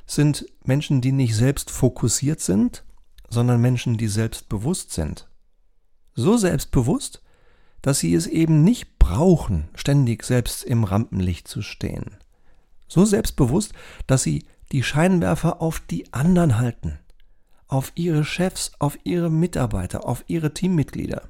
sind 0.07 0.47
Menschen, 0.63 1.01
die 1.01 1.13
nicht 1.13 1.35
selbst 1.35 1.71
fokussiert 1.71 2.41
sind, 2.41 2.85
sondern 3.31 3.61
Menschen, 3.61 3.97
die 3.97 4.09
selbstbewusst 4.09 4.93
sind. 4.93 5.27
So 6.15 6.37
selbstbewusst, 6.37 7.23
dass 7.81 7.99
sie 7.99 8.15
es 8.15 8.27
eben 8.27 8.63
nicht 8.63 8.99
brauchen, 8.99 9.69
ständig 9.75 10.25
selbst 10.25 10.65
im 10.65 10.85
Rampenlicht 10.85 11.49
zu 11.49 11.63
stehen. 11.63 12.19
So 12.89 13.07
selbstbewusst, 13.07 13.73
dass 14.07 14.23
sie 14.23 14.45
die 14.73 14.83
Scheinwerfer 14.83 15.63
auf 15.63 15.81
die 15.81 16.13
anderen 16.13 16.59
halten, 16.59 16.99
auf 17.69 17.93
ihre 17.95 18.25
Chefs, 18.25 18.73
auf 18.79 18.99
ihre 19.05 19.31
Mitarbeiter, 19.31 20.07
auf 20.07 20.25
ihre 20.27 20.55
Teammitglieder. 20.55 21.23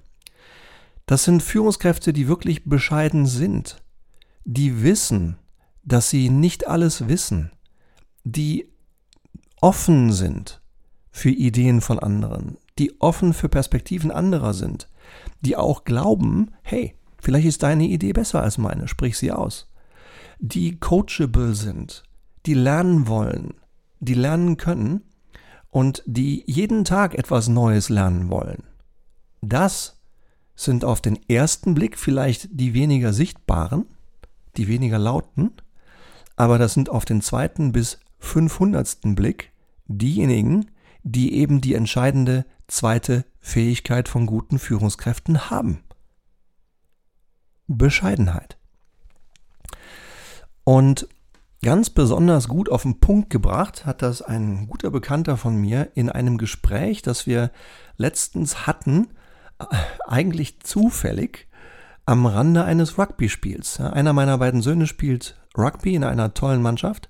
Das 1.06 1.24
sind 1.24 1.42
Führungskräfte, 1.42 2.12
die 2.12 2.28
wirklich 2.28 2.64
bescheiden 2.64 3.26
sind, 3.26 3.82
die 4.44 4.82
wissen, 4.82 5.36
dass 5.82 6.10
sie 6.10 6.30
nicht 6.30 6.66
alles 6.66 7.08
wissen, 7.08 7.50
die 8.24 8.68
offen 9.60 10.12
sind 10.12 10.60
für 11.10 11.30
Ideen 11.30 11.80
von 11.80 11.98
anderen, 11.98 12.56
die 12.78 13.00
offen 13.00 13.34
für 13.34 13.48
Perspektiven 13.48 14.10
anderer 14.10 14.54
sind, 14.54 14.88
die 15.40 15.56
auch 15.56 15.84
glauben, 15.84 16.50
hey, 16.62 16.94
vielleicht 17.20 17.46
ist 17.46 17.62
deine 17.62 17.84
Idee 17.84 18.12
besser 18.12 18.42
als 18.42 18.58
meine, 18.58 18.88
sprich 18.88 19.18
sie 19.18 19.30
aus, 19.30 19.70
die 20.38 20.78
coachable 20.78 21.54
sind, 21.54 22.02
die 22.46 22.54
lernen 22.54 23.06
wollen, 23.06 23.54
die 24.00 24.14
lernen 24.14 24.56
können 24.56 25.02
und 25.74 26.04
die 26.06 26.44
jeden 26.46 26.84
Tag 26.84 27.16
etwas 27.16 27.48
Neues 27.48 27.88
lernen 27.88 28.30
wollen. 28.30 28.62
Das 29.40 30.00
sind 30.54 30.84
auf 30.84 31.00
den 31.00 31.18
ersten 31.28 31.74
Blick 31.74 31.98
vielleicht 31.98 32.48
die 32.52 32.74
weniger 32.74 33.12
sichtbaren, 33.12 33.84
die 34.56 34.68
weniger 34.68 35.00
lauten, 35.00 35.50
aber 36.36 36.58
das 36.58 36.74
sind 36.74 36.90
auf 36.90 37.04
den 37.04 37.22
zweiten 37.22 37.72
bis 37.72 37.98
fünfhundertsten 38.20 39.16
Blick 39.16 39.50
diejenigen, 39.86 40.70
die 41.02 41.34
eben 41.34 41.60
die 41.60 41.74
entscheidende 41.74 42.46
zweite 42.68 43.24
Fähigkeit 43.40 44.08
von 44.08 44.26
guten 44.26 44.60
Führungskräften 44.60 45.50
haben. 45.50 45.82
Bescheidenheit. 47.66 48.58
Und 50.62 51.08
Ganz 51.64 51.88
besonders 51.88 52.46
gut 52.48 52.68
auf 52.68 52.82
den 52.82 53.00
Punkt 53.00 53.30
gebracht 53.30 53.86
hat 53.86 54.02
das 54.02 54.20
ein 54.20 54.66
guter 54.68 54.90
Bekannter 54.90 55.38
von 55.38 55.56
mir 55.56 55.88
in 55.94 56.10
einem 56.10 56.36
Gespräch, 56.36 57.00
das 57.00 57.26
wir 57.26 57.50
letztens 57.96 58.66
hatten, 58.66 59.08
äh, 59.58 59.64
eigentlich 60.06 60.60
zufällig 60.60 61.48
am 62.04 62.26
Rande 62.26 62.64
eines 62.64 62.98
Rugby-Spiels. 62.98 63.80
Einer 63.80 64.12
meiner 64.12 64.36
beiden 64.36 64.60
Söhne 64.60 64.86
spielt 64.86 65.36
Rugby 65.56 65.94
in 65.94 66.04
einer 66.04 66.34
tollen 66.34 66.60
Mannschaft. 66.60 67.08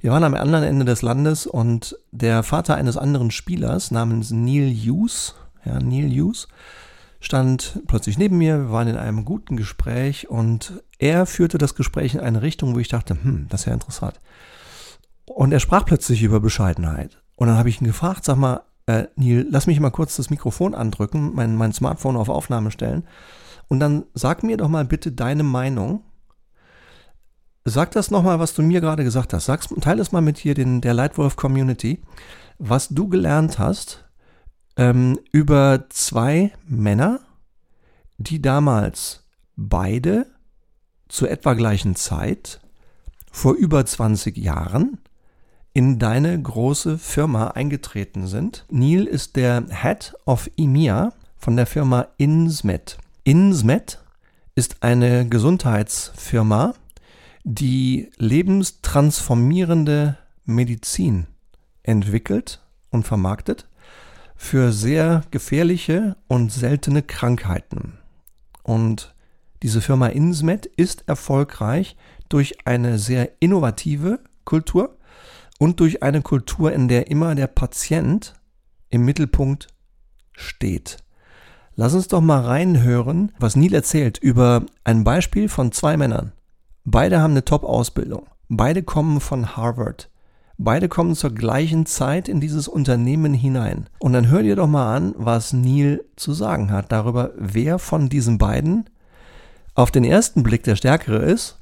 Wir 0.00 0.12
waren 0.12 0.24
am 0.24 0.34
anderen 0.34 0.64
Ende 0.64 0.84
des 0.84 1.00
Landes 1.00 1.46
und 1.46 1.96
der 2.10 2.42
Vater 2.42 2.74
eines 2.74 2.98
anderen 2.98 3.30
Spielers 3.30 3.90
namens 3.90 4.30
Neil 4.30 4.70
Hughes, 4.70 5.34
ja, 5.64 5.78
Neil 5.80 6.10
Hughes, 6.10 6.46
stand 7.20 7.82
plötzlich 7.86 8.18
neben 8.18 8.38
mir, 8.38 8.58
wir 8.58 8.70
waren 8.70 8.88
in 8.88 8.96
einem 8.96 9.24
guten 9.24 9.56
Gespräch 9.56 10.28
und 10.30 10.82
er 10.98 11.26
führte 11.26 11.58
das 11.58 11.74
Gespräch 11.74 12.14
in 12.14 12.20
eine 12.20 12.42
Richtung, 12.42 12.74
wo 12.74 12.78
ich 12.78 12.88
dachte, 12.88 13.16
hm, 13.20 13.46
das 13.48 13.62
ist 13.62 13.66
ja 13.66 13.74
interessant. 13.74 14.20
Und 15.26 15.52
er 15.52 15.60
sprach 15.60 15.84
plötzlich 15.84 16.22
über 16.22 16.40
Bescheidenheit. 16.40 17.22
Und 17.36 17.48
dann 17.48 17.56
habe 17.56 17.68
ich 17.68 17.80
ihn 17.80 17.86
gefragt, 17.86 18.24
sag 18.24 18.36
mal, 18.36 18.62
äh, 18.86 19.04
Neil, 19.16 19.46
lass 19.50 19.66
mich 19.66 19.80
mal 19.80 19.90
kurz 19.90 20.16
das 20.16 20.30
Mikrofon 20.30 20.74
andrücken, 20.74 21.34
mein, 21.34 21.56
mein 21.56 21.72
Smartphone 21.72 22.16
auf 22.16 22.28
Aufnahme 22.28 22.70
stellen. 22.70 23.04
Und 23.68 23.80
dann 23.80 24.04
sag 24.14 24.42
mir 24.42 24.56
doch 24.56 24.68
mal 24.68 24.84
bitte 24.84 25.12
deine 25.12 25.42
Meinung. 25.42 26.02
Sag 27.64 27.90
das 27.90 28.10
nochmal, 28.10 28.38
was 28.38 28.54
du 28.54 28.62
mir 28.62 28.80
gerade 28.80 29.04
gesagt 29.04 29.34
hast. 29.34 29.44
Sag's, 29.44 29.68
teile 29.80 30.00
es 30.00 30.10
mal 30.10 30.22
mit 30.22 30.38
hier 30.38 30.54
den, 30.54 30.80
der 30.80 30.94
Lightwolf 30.94 31.36
Community, 31.36 32.02
was 32.58 32.88
du 32.88 33.08
gelernt 33.08 33.58
hast 33.58 34.07
ähm, 34.78 35.18
über 35.32 35.86
zwei 35.90 36.52
Männer, 36.66 37.20
die 38.16 38.40
damals 38.40 39.24
beide 39.56 40.26
zur 41.08 41.30
etwa 41.30 41.54
gleichen 41.54 41.96
Zeit, 41.96 42.60
vor 43.30 43.54
über 43.54 43.84
20 43.84 44.38
Jahren, 44.38 44.98
in 45.74 45.98
deine 45.98 46.40
große 46.40 46.96
Firma 46.96 47.48
eingetreten 47.48 48.26
sind. 48.26 48.64
Neil 48.70 49.04
ist 49.04 49.36
der 49.36 49.66
Head 49.68 50.14
of 50.24 50.50
EMEA 50.56 51.12
von 51.36 51.56
der 51.56 51.66
Firma 51.66 52.06
Insmed. 52.16 52.96
Insmed 53.24 53.98
ist 54.54 54.82
eine 54.82 55.28
Gesundheitsfirma, 55.28 56.74
die 57.44 58.10
lebenstransformierende 58.16 60.16
Medizin 60.44 61.26
entwickelt 61.82 62.60
und 62.90 63.06
vermarktet 63.06 63.67
für 64.38 64.72
sehr 64.72 65.22
gefährliche 65.30 66.16
und 66.28 66.50
seltene 66.50 67.02
Krankheiten. 67.02 67.98
Und 68.62 69.14
diese 69.62 69.82
Firma 69.82 70.06
Insmed 70.06 70.64
ist 70.64 71.06
erfolgreich 71.08 71.96
durch 72.28 72.66
eine 72.66 72.98
sehr 72.98 73.32
innovative 73.40 74.20
Kultur 74.44 74.96
und 75.58 75.80
durch 75.80 76.02
eine 76.02 76.22
Kultur, 76.22 76.72
in 76.72 76.86
der 76.86 77.10
immer 77.10 77.34
der 77.34 77.48
Patient 77.48 78.34
im 78.88 79.04
Mittelpunkt 79.04 79.66
steht. 80.32 80.98
Lass 81.74 81.94
uns 81.94 82.08
doch 82.08 82.20
mal 82.20 82.40
reinhören, 82.40 83.32
was 83.38 83.56
Neil 83.56 83.74
erzählt 83.74 84.18
über 84.18 84.64
ein 84.84 85.04
Beispiel 85.04 85.48
von 85.48 85.72
zwei 85.72 85.96
Männern. 85.96 86.32
Beide 86.84 87.20
haben 87.20 87.32
eine 87.32 87.44
Top-Ausbildung. 87.44 88.26
Beide 88.48 88.82
kommen 88.82 89.20
von 89.20 89.56
Harvard. 89.56 90.10
Beide 90.60 90.88
kommen 90.88 91.14
zur 91.14 91.30
gleichen 91.30 91.86
Zeit 91.86 92.28
in 92.28 92.40
dieses 92.40 92.66
Unternehmen 92.66 93.32
hinein. 93.32 93.88
Und 94.00 94.12
dann 94.12 94.28
hör 94.28 94.42
dir 94.42 94.56
doch 94.56 94.66
mal 94.66 94.96
an, 94.96 95.14
was 95.16 95.52
Neil 95.52 96.04
zu 96.16 96.32
sagen 96.32 96.72
hat 96.72 96.90
darüber, 96.90 97.30
wer 97.36 97.78
von 97.78 98.08
diesen 98.08 98.38
beiden 98.38 98.90
auf 99.76 99.92
den 99.92 100.02
ersten 100.02 100.42
Blick 100.42 100.64
der 100.64 100.74
Stärkere 100.74 101.18
ist 101.18 101.60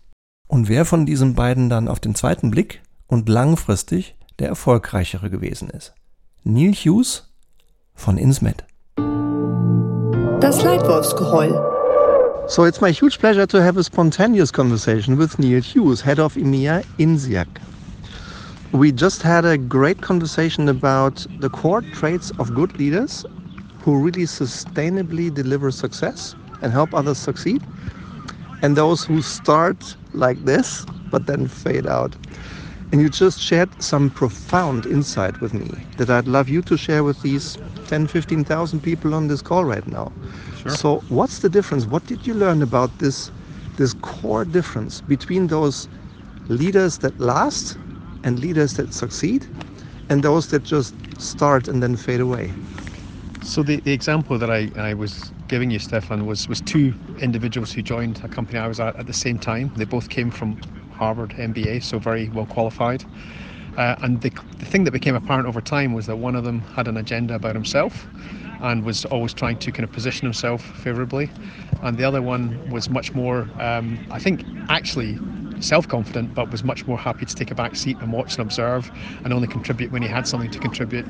und 0.49 0.71
wer 0.71 0.87
von 0.87 1.05
diesen 1.05 1.35
beiden 1.35 1.69
dann 1.69 1.89
auf 1.89 2.01
den 2.01 2.15
zweiten 2.15 2.51
Blick 2.51 2.81
und 3.07 3.29
langfristig 3.29 4.17
der 4.39 4.49
erfolgreichere 4.49 5.29
gewesen 5.29 5.69
ist. 5.69 5.93
Neil 6.43 6.73
Hughes 6.73 7.35
von 7.95 8.17
Insmed. 8.17 8.65
Das 10.41 10.63
Leitwolfsgeheul. 10.63 11.53
So 12.49 12.65
it's 12.65 12.81
my 12.81 12.95
huge 12.95 13.19
pleasure 13.19 13.47
to 13.47 13.61
have 13.61 13.79
a 13.79 13.83
spontaneous 13.83 14.51
conversation 14.51 15.19
with 15.19 15.39
Neil 15.39 15.61
Hughes, 15.61 16.03
head 16.03 16.19
of 16.19 16.37
EMEA 16.37 16.83
INSIAC. 16.97 17.49
We 18.77 18.93
just 18.93 19.23
had 19.23 19.47
a 19.47 19.57
great 19.57 20.03
conversation 20.03 20.69
about 20.69 21.27
the 21.41 21.49
core 21.49 21.81
traits 21.95 22.31
of 22.33 22.55
good 22.55 22.79
leaders 22.79 23.25
who 23.81 23.99
really 23.99 24.25
sustainably 24.27 25.33
deliver 25.33 25.71
success 25.71 26.37
and 26.61 26.73
help 26.73 26.95
others 26.95 27.17
succeed, 27.17 27.63
and 28.61 28.77
those 28.77 29.03
who 29.03 29.23
start 29.23 29.97
like 30.13 30.45
this 30.45 30.85
but 31.11 31.27
then 31.27 31.47
fade 31.47 31.87
out. 31.87 32.17
And 32.93 33.01
you 33.01 33.09
just 33.09 33.41
shared 33.41 33.71
some 33.83 34.11
profound 34.11 34.85
insight 34.85 35.41
with 35.41 35.55
me 35.55 35.71
that 35.97 36.11
I'd 36.11 36.29
love 36.29 36.51
you 36.51 36.61
to 36.63 36.77
share 36.77 37.03
with 37.03 37.23
these 37.23 37.57
10, 37.87 38.07
15,000 38.09 38.83
people 38.83 39.15
on 39.15 39.29
this 39.29 39.41
call 39.41 39.65
right 39.65 39.87
now. 39.87 40.13
Sure. 40.63 40.73
So, 40.73 41.03
what's 41.09 41.39
the 41.39 41.49
difference? 41.49 41.87
What 41.87 42.05
did 42.05 42.27
you 42.27 42.35
learn 42.35 42.61
about 42.61 42.99
this, 42.99 43.31
this 43.79 43.95
core 44.03 44.45
difference 44.45 45.01
between 45.01 45.47
those 45.47 45.89
leaders 46.49 46.99
that 46.99 47.19
last 47.19 47.79
and 48.27 48.39
leaders 48.41 48.75
that 48.75 48.93
succeed 48.93 49.47
and 50.11 50.23
those 50.23 50.49
that 50.49 50.65
just 50.65 50.95
start 51.19 51.69
and 51.69 51.83
then 51.83 51.97
fade 51.97 52.21
away? 52.21 52.53
So, 53.43 53.63
the, 53.63 53.77
the 53.77 53.93
example 53.93 54.39
that 54.39 54.51
I, 54.51 54.71
I 54.77 54.95
was 54.95 55.33
giving 55.49 55.71
you, 55.71 55.79
Stefan, 55.79 56.27
was, 56.27 56.49
was 56.49 56.61
two 56.61 56.93
individuals 57.21 57.73
who 57.73 57.81
joined 57.81 58.21
a 58.25 58.29
company 58.29 58.59
I 58.59 58.67
was 58.67 58.81
at 58.81 58.97
at 58.97 59.07
the 59.07 59.13
same 59.13 59.39
time. 59.39 59.71
They 59.77 59.85
both 59.85 60.09
came 60.09 60.31
from 60.31 60.61
Harvard 60.91 61.31
MBA, 61.31 61.83
so 61.83 61.99
very 61.99 62.29
well 62.31 62.47
qualified. 62.47 63.05
Uh, 63.77 63.95
and 64.03 64.21
the, 64.23 64.31
the 64.59 64.65
thing 64.65 64.85
that 64.85 64.91
became 64.91 65.15
apparent 65.15 65.47
over 65.47 65.61
time 65.61 65.93
was 65.93 66.07
that 66.07 66.17
one 66.17 66.35
of 66.35 66.45
them 66.45 66.61
had 66.61 66.89
an 66.89 66.97
agenda 66.97 67.35
about 67.35 67.55
himself 67.55 68.07
and 68.63 68.85
was 68.85 69.05
always 69.07 69.35
trying 69.35 69.59
to 69.59 69.71
kind 69.71 69.85
of 69.85 69.93
position 69.93 70.27
himself 70.27 70.63
favorably. 70.63 71.31
And 71.83 71.97
the 71.99 72.05
other 72.05 72.23
one 72.23 72.71
was 72.71 72.91
much 72.91 73.15
more, 73.15 73.49
um, 73.59 73.99
I 74.11 74.19
think, 74.19 74.45
actually 74.69 75.19
self-confident 75.61 76.35
but 76.35 76.51
was 76.51 76.63
much 76.63 76.87
more 76.87 76.99
happy 76.99 77.25
to 77.25 77.35
take 77.35 77.51
a 77.51 77.55
back 77.55 77.77
seat 77.77 77.97
and 78.01 78.13
watch 78.13 78.37
and 78.37 78.41
observe 78.41 78.91
and 79.25 79.33
only 79.33 79.49
contribute 79.49 79.91
when 79.91 80.03
he 80.03 80.09
had 80.09 80.27
something 80.27 80.51
to 80.51 80.59
contribute 80.59 81.07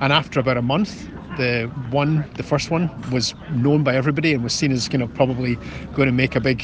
and 0.00 0.12
after 0.12 0.40
about 0.40 0.56
a 0.56 0.62
month 0.62 1.08
the 1.36 1.70
one 1.90 2.26
the 2.36 2.42
first 2.42 2.70
one 2.70 2.90
was 3.10 3.34
known 3.50 3.82
by 3.82 3.94
everybody 3.94 4.32
and 4.34 4.42
was 4.42 4.52
seen 4.52 4.70
as 4.72 4.88
kind 4.88 5.02
of 5.02 5.12
probably 5.14 5.56
going 5.94 6.06
to 6.06 6.12
make 6.12 6.36
a 6.36 6.40
big 6.40 6.62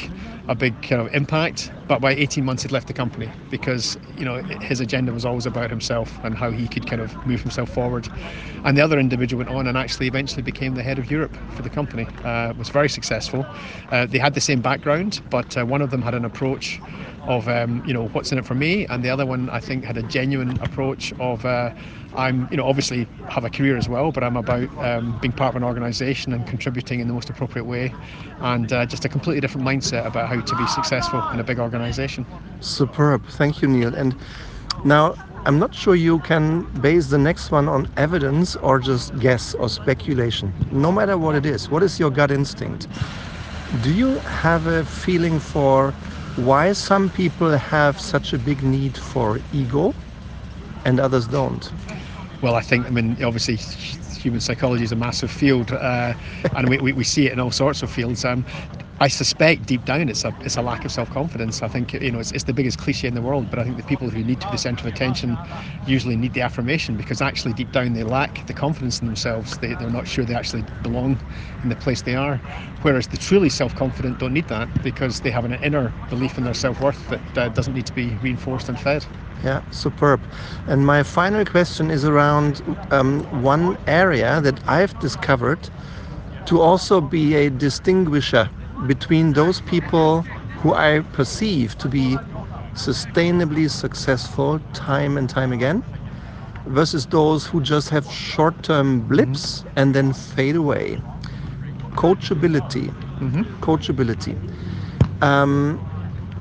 a 0.48 0.54
big 0.54 0.80
kind 0.82 1.00
of 1.00 1.12
impact. 1.14 1.70
But 1.88 2.00
by 2.00 2.12
18 2.12 2.44
months, 2.44 2.62
he'd 2.62 2.72
left 2.72 2.86
the 2.86 2.92
company 2.92 3.30
because 3.50 3.96
you 4.16 4.24
know 4.24 4.42
his 4.60 4.80
agenda 4.80 5.12
was 5.12 5.24
always 5.24 5.46
about 5.46 5.70
himself 5.70 6.18
and 6.24 6.36
how 6.36 6.50
he 6.50 6.68
could 6.68 6.86
kind 6.86 7.02
of 7.02 7.14
move 7.26 7.40
himself 7.40 7.70
forward. 7.70 8.08
And 8.64 8.76
the 8.76 8.82
other 8.82 8.98
individual 8.98 9.38
went 9.44 9.50
on 9.50 9.66
and 9.66 9.76
actually 9.76 10.06
eventually 10.06 10.42
became 10.42 10.74
the 10.74 10.82
head 10.82 10.98
of 10.98 11.10
Europe 11.10 11.36
for 11.54 11.62
the 11.62 11.70
company. 11.70 12.06
Uh, 12.24 12.52
was 12.56 12.68
very 12.68 12.88
successful. 12.88 13.39
Uh, 13.90 14.07
they 14.07 14.18
had 14.18 14.35
the 14.35 14.40
same 14.40 14.61
background, 14.61 15.20
but 15.31 15.57
uh, 15.57 15.64
one 15.64 15.83
of 15.83 15.90
them 15.90 16.03
had 16.03 16.14
an 16.14 16.24
approach 16.24 16.81
of 17.22 17.48
um, 17.48 17.83
you 17.87 17.92
know 17.92 18.09
what's 18.09 18.33
in 18.33 18.38
it 18.38 18.44
for 18.46 18.55
me, 18.55 18.87
and 18.87 19.05
the 19.05 19.11
other 19.11 19.26
one 19.26 19.50
I 19.50 19.61
think 19.61 19.85
had 19.85 19.96
a 19.96 20.03
genuine 20.03 20.59
approach 20.61 21.12
of 21.18 21.44
uh, 21.44 21.70
I'm, 22.16 22.48
you 22.50 22.57
know, 22.57 22.66
obviously 22.66 23.07
have 23.29 23.44
a 23.44 23.50
career 23.50 23.76
as 23.76 23.88
well, 23.88 24.11
but 24.11 24.24
I'm 24.24 24.37
about 24.37 24.68
um, 24.79 25.18
being 25.20 25.33
part 25.33 25.50
of 25.50 25.57
an 25.57 25.64
organisation 25.64 26.33
and 26.33 26.46
contributing 26.46 27.00
in 27.00 27.07
the 27.07 27.14
most 27.14 27.31
appropriate 27.31 27.64
way, 27.64 27.94
and 28.40 28.72
uh, 28.72 28.87
just 28.87 29.05
a 29.05 29.09
completely 29.09 29.40
different 29.40 29.66
mindset 29.66 30.07
about 30.07 30.29
how 30.29 30.40
to 30.40 30.57
be 30.57 30.66
successful 30.66 31.26
in 31.29 31.40
a 31.40 31.44
big 31.44 31.59
organisation. 31.59 32.26
Superb, 32.61 33.24
thank 33.26 33.62
you, 33.62 33.68
Neil. 33.68 33.94
And 33.94 34.16
now 34.85 35.14
I'm 35.46 35.59
not 35.59 35.74
sure 35.74 35.94
you 35.94 36.18
can 36.20 36.62
base 36.81 37.07
the 37.07 37.18
next 37.18 37.50
one 37.50 37.68
on 37.68 37.88
evidence 37.96 38.57
or 38.57 38.81
just 38.81 39.16
guess 39.20 39.55
or 39.55 39.68
speculation. 39.68 40.53
No 40.72 40.90
matter 40.90 41.16
what 41.16 41.37
it 41.37 41.46
is, 41.46 41.70
what 41.70 41.83
is 41.83 42.00
your 42.00 42.11
gut 42.11 42.31
instinct? 42.31 42.88
Do 43.78 43.94
you 43.94 44.18
have 44.18 44.66
a 44.66 44.85
feeling 44.85 45.38
for 45.38 45.92
why 46.35 46.72
some 46.72 47.09
people 47.09 47.50
have 47.56 48.00
such 48.00 48.33
a 48.33 48.38
big 48.38 48.64
need 48.64 48.98
for 48.98 49.38
ego 49.52 49.94
and 50.85 50.98
others 50.98 51.28
don't? 51.28 51.70
Well, 52.42 52.56
I 52.56 52.62
think, 52.62 52.87
I 52.87 52.90
mean, 52.90 53.22
obviously, 53.22 53.56
human 54.18 54.40
psychology 54.40 54.83
is 54.83 54.90
a 54.90 54.96
massive 54.96 55.30
field, 55.30 55.70
uh, 55.70 56.14
and 56.56 56.68
we, 56.68 56.78
we, 56.78 56.92
we, 56.92 57.04
see 57.04 57.26
it 57.26 57.33
in 57.33 57.38
all 57.38 57.52
sorts 57.52 57.83
of 57.83 57.90
fields. 57.92 58.24
Um, 58.24 58.44
I 59.02 59.08
suspect 59.08 59.66
deep 59.66 59.86
down 59.86 60.10
it's 60.10 60.26
a 60.26 60.34
it's 60.40 60.58
a 60.58 60.62
lack 60.62 60.84
of 60.84 60.92
self 60.92 61.08
confidence. 61.08 61.62
I 61.62 61.68
think 61.68 61.94
you 61.94 62.10
know 62.10 62.18
it's, 62.20 62.32
it's 62.32 62.44
the 62.44 62.52
biggest 62.52 62.76
cliche 62.76 63.08
in 63.08 63.14
the 63.14 63.22
world, 63.22 63.48
but 63.48 63.58
I 63.58 63.64
think 63.64 63.78
the 63.78 63.82
people 63.82 64.10
who 64.10 64.22
need 64.22 64.40
to 64.40 64.46
be 64.46 64.50
the 64.52 64.58
centre 64.58 64.86
of 64.86 64.94
attention 64.94 65.38
usually 65.86 66.16
need 66.16 66.34
the 66.34 66.42
affirmation 66.42 66.96
because 66.98 67.22
actually 67.22 67.54
deep 67.54 67.72
down 67.72 67.94
they 67.94 68.02
lack 68.02 68.44
the 68.46 68.52
confidence 68.52 69.00
in 69.00 69.06
themselves. 69.06 69.56
They 69.56 69.72
they're 69.74 69.88
not 69.90 70.06
sure 70.06 70.26
they 70.26 70.34
actually 70.34 70.64
belong 70.82 71.18
in 71.62 71.70
the 71.70 71.76
place 71.76 72.02
they 72.02 72.14
are. 72.14 72.42
Whereas 72.82 73.06
the 73.06 73.16
truly 73.16 73.48
self 73.48 73.74
confident 73.74 74.18
don't 74.18 74.34
need 74.34 74.48
that 74.48 74.68
because 74.82 75.20
they 75.20 75.30
have 75.30 75.46
an 75.46 75.54
inner 75.54 75.94
belief 76.10 76.36
in 76.36 76.44
their 76.44 76.54
self 76.54 76.80
worth 76.82 77.08
that 77.08 77.38
uh, 77.38 77.48
doesn't 77.48 77.72
need 77.72 77.86
to 77.86 77.94
be 77.94 78.18
reinforced 78.18 78.68
and 78.68 78.78
fed. 78.78 79.06
Yeah, 79.42 79.62
superb. 79.70 80.20
And 80.66 80.84
my 80.84 81.02
final 81.04 81.46
question 81.46 81.90
is 81.90 82.04
around 82.04 82.60
um, 82.90 83.20
one 83.42 83.78
area 83.86 84.42
that 84.42 84.60
I've 84.68 84.98
discovered 85.00 85.70
to 86.44 86.60
also 86.60 87.00
be 87.00 87.34
a 87.34 87.48
distinguisher 87.48 88.50
between 88.86 89.32
those 89.32 89.60
people 89.62 90.22
who 90.62 90.74
I 90.74 91.00
perceive 91.12 91.76
to 91.78 91.88
be 91.88 92.16
sustainably 92.74 93.68
successful 93.70 94.60
time 94.72 95.16
and 95.16 95.28
time 95.28 95.52
again 95.52 95.82
versus 96.66 97.06
those 97.06 97.46
who 97.46 97.60
just 97.60 97.88
have 97.90 98.10
short 98.10 98.62
term 98.62 99.00
blips 99.08 99.60
mm-hmm. 99.60 99.78
and 99.78 99.94
then 99.94 100.12
fade 100.12 100.56
away. 100.56 101.00
Coachability. 101.92 102.88
Mm-hmm. 103.18 103.42
Coachability. 103.62 104.34
Um, 105.22 105.78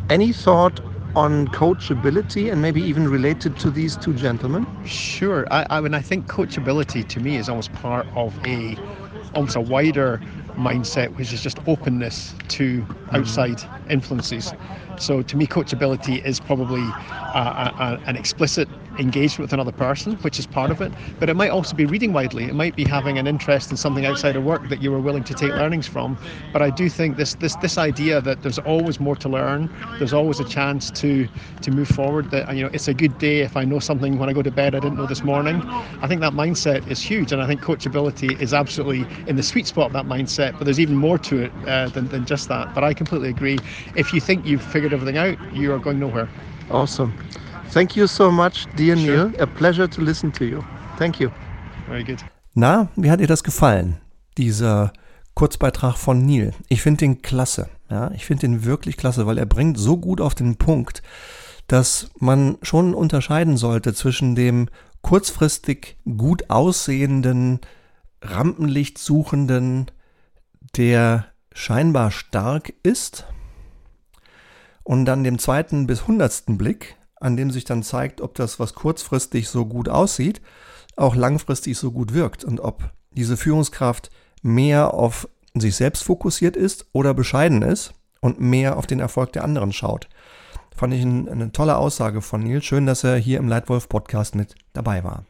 any 0.09 0.31
thought 0.31 0.79
on 1.15 1.47
coachability 1.49 2.51
and 2.51 2.61
maybe 2.61 2.81
even 2.81 3.07
related 3.07 3.57
to 3.59 3.71
these 3.71 3.97
two 3.97 4.13
gentlemen? 4.13 4.65
Sure. 4.85 5.47
I, 5.51 5.65
I 5.69 5.81
mean, 5.81 5.93
I 5.93 6.01
think 6.01 6.27
coachability 6.27 7.07
to 7.07 7.19
me 7.19 7.37
is 7.37 7.49
almost 7.49 7.73
part 7.73 8.07
of 8.15 8.37
a 8.45 8.77
almost 9.33 9.55
a 9.55 9.61
wider 9.61 10.21
mindset, 10.57 11.15
which 11.17 11.33
is 11.33 11.41
just 11.41 11.59
openness 11.67 12.33
to 12.49 12.85
outside 13.11 13.61
influences. 13.89 14.53
So 14.97 15.21
to 15.21 15.37
me, 15.37 15.47
coachability 15.47 16.23
is 16.25 16.39
probably 16.39 16.81
a, 16.81 17.73
a, 17.79 17.99
an 18.05 18.15
explicit 18.15 18.67
engagement 18.99 19.39
with 19.45 19.53
another 19.53 19.71
person, 19.71 20.13
which 20.17 20.39
is 20.39 20.45
part 20.45 20.71
of 20.71 20.81
it. 20.81 20.93
But 21.19 21.29
it 21.29 21.35
might 21.35 21.49
also 21.49 21.75
be 21.75 21.85
reading 21.85 22.13
widely. 22.13 22.45
It 22.45 22.55
might 22.55 22.75
be 22.75 22.85
having 22.85 23.17
an 23.17 23.27
interest 23.27 23.71
in 23.71 23.77
something 23.77 24.05
outside 24.05 24.35
of 24.35 24.43
work 24.43 24.67
that 24.69 24.81
you 24.81 24.91
were 24.91 24.99
willing 24.99 25.23
to 25.23 25.33
take 25.33 25.51
learnings 25.53 25.87
from. 25.87 26.17
But 26.53 26.61
I 26.61 26.69
do 26.69 26.89
think 26.89 27.17
this 27.17 27.35
this 27.35 27.55
this 27.55 27.77
idea 27.77 28.21
that 28.21 28.41
there's 28.41 28.59
always 28.59 28.99
more 28.99 29.15
to 29.17 29.29
learn, 29.29 29.69
there's 29.97 30.13
always 30.13 30.39
a 30.39 30.45
chance 30.45 30.91
to 30.91 31.27
to 31.61 31.71
move 31.71 31.87
forward. 31.87 32.29
That 32.31 32.55
you 32.55 32.63
know, 32.63 32.69
it's 32.73 32.87
a 32.87 32.93
good 32.93 33.17
day 33.17 33.39
if 33.41 33.55
I 33.57 33.63
know 33.65 33.79
something 33.79 34.17
when 34.19 34.29
I 34.29 34.33
go 34.33 34.41
to 34.41 34.51
bed 34.51 34.75
I 34.75 34.79
didn't 34.79 34.97
know 34.97 35.07
this 35.07 35.23
morning. 35.23 35.61
I 36.01 36.07
think 36.07 36.21
that 36.21 36.33
mindset 36.33 36.87
is 36.87 37.01
huge, 37.01 37.31
and 37.31 37.41
I 37.41 37.47
think 37.47 37.61
coachability 37.61 38.39
is 38.39 38.53
absolutely 38.53 39.05
in 39.27 39.35
the 39.35 39.43
sweet 39.43 39.67
spot 39.67 39.87
of 39.87 39.93
that 39.93 40.05
mindset. 40.05 40.57
But 40.57 40.65
there's 40.65 40.79
even 40.79 40.95
more 40.95 41.17
to 41.19 41.39
it 41.43 41.53
uh, 41.65 41.89
than 41.89 42.07
than 42.09 42.25
just 42.25 42.47
that. 42.49 42.73
But 42.73 42.83
I 42.83 42.93
completely 42.93 43.29
agree. 43.29 43.57
If 43.95 44.13
you 44.13 44.21
think 44.21 44.45
you've 44.45 44.63
figured 44.63 44.93
everything 44.93 45.17
out, 45.17 45.37
you 45.53 45.71
are 45.73 45.79
going 45.79 45.99
nowhere. 45.99 46.29
Awesome. 46.69 47.13
Thank 47.71 47.95
you 47.95 48.07
so 48.07 48.31
much, 48.31 48.65
dear 48.77 48.97
sure. 48.97 49.29
Neil. 49.29 49.41
A 49.41 49.45
pleasure 49.45 49.87
to 49.87 50.01
listen 50.01 50.33
to 50.33 50.43
you. 50.43 50.63
Thank 50.97 51.19
you. 51.19 51.29
Very 51.87 52.03
good. 52.03 52.17
Na, 52.55 52.89
wie 52.95 53.11
hat 53.11 53.19
dir 53.19 53.27
das 53.27 53.43
gefallen? 53.43 54.01
Dieser 54.37 54.91
Kurzbeitrag 55.35 55.95
von 55.95 56.25
Neil. 56.25 56.53
Ich 56.67 56.81
finde 56.81 56.99
den 56.99 57.21
klasse. 57.21 57.69
Ja, 57.91 58.11
ich 58.11 58.25
finde 58.25 58.41
den 58.41 58.65
wirklich 58.65 58.97
klasse, 58.97 59.27
weil 59.27 59.37
er 59.37 59.45
bringt 59.45 59.77
so 59.77 59.97
gut 59.97 60.19
auf 60.19 60.33
den 60.33 60.55
Punkt, 60.57 61.03
dass 61.67 62.09
man 62.19 62.57
schon 62.63 62.95
unterscheiden 62.95 63.55
sollte 63.55 63.93
zwischen 63.93 64.35
dem 64.35 64.69
kurzfristig 65.01 65.97
gut 66.17 66.49
aussehenden, 66.49 67.59
Rampenlicht 68.21 68.97
suchenden, 68.97 69.91
der 70.75 71.27
scheinbar 71.53 72.11
stark 72.11 72.73
ist, 72.83 73.25
und 74.83 75.05
dann 75.05 75.23
dem 75.23 75.37
zweiten 75.37 75.85
bis 75.85 76.07
hundertsten 76.07 76.57
Blick, 76.57 76.95
an 77.19 77.37
dem 77.37 77.51
sich 77.51 77.65
dann 77.65 77.83
zeigt, 77.83 78.21
ob 78.21 78.35
das, 78.35 78.59
was 78.59 78.73
kurzfristig 78.73 79.49
so 79.49 79.65
gut 79.65 79.89
aussieht, 79.89 80.41
auch 80.95 81.15
langfristig 81.15 81.77
so 81.77 81.91
gut 81.91 82.13
wirkt 82.13 82.43
und 82.43 82.59
ob 82.59 82.91
diese 83.11 83.37
Führungskraft 83.37 84.09
mehr 84.41 84.93
auf 84.93 85.27
sich 85.55 85.75
selbst 85.75 86.03
fokussiert 86.03 86.55
ist 86.55 86.87
oder 86.93 87.13
bescheiden 87.13 87.61
ist 87.61 87.93
und 88.21 88.39
mehr 88.39 88.77
auf 88.77 88.87
den 88.87 88.99
Erfolg 88.99 89.33
der 89.33 89.43
anderen 89.43 89.73
schaut. 89.73 90.07
Fand 90.75 90.93
ich 90.93 91.03
eine 91.03 91.51
tolle 91.51 91.77
Aussage 91.77 92.21
von 92.21 92.41
Nils. 92.41 92.63
Schön, 92.63 92.85
dass 92.85 93.03
er 93.03 93.17
hier 93.17 93.39
im 93.39 93.49
Leitwolf 93.49 93.89
Podcast 93.89 94.35
mit 94.35 94.55
dabei 94.73 95.03
war. 95.03 95.25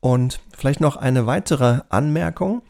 Und 0.00 0.40
vielleicht 0.56 0.80
noch 0.80 0.96
eine 0.96 1.26
weitere 1.26 1.80
Anmerkung 1.88 2.62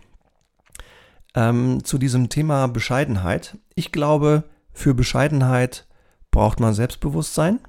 ähm, 1.34 1.82
zu 1.84 1.98
diesem 1.98 2.28
Thema 2.28 2.66
Bescheidenheit. 2.68 3.58
Ich 3.74 3.92
glaube, 3.92 4.44
für 4.72 4.94
Bescheidenheit 4.94 5.86
braucht 6.30 6.60
man 6.60 6.74
Selbstbewusstsein, 6.74 7.60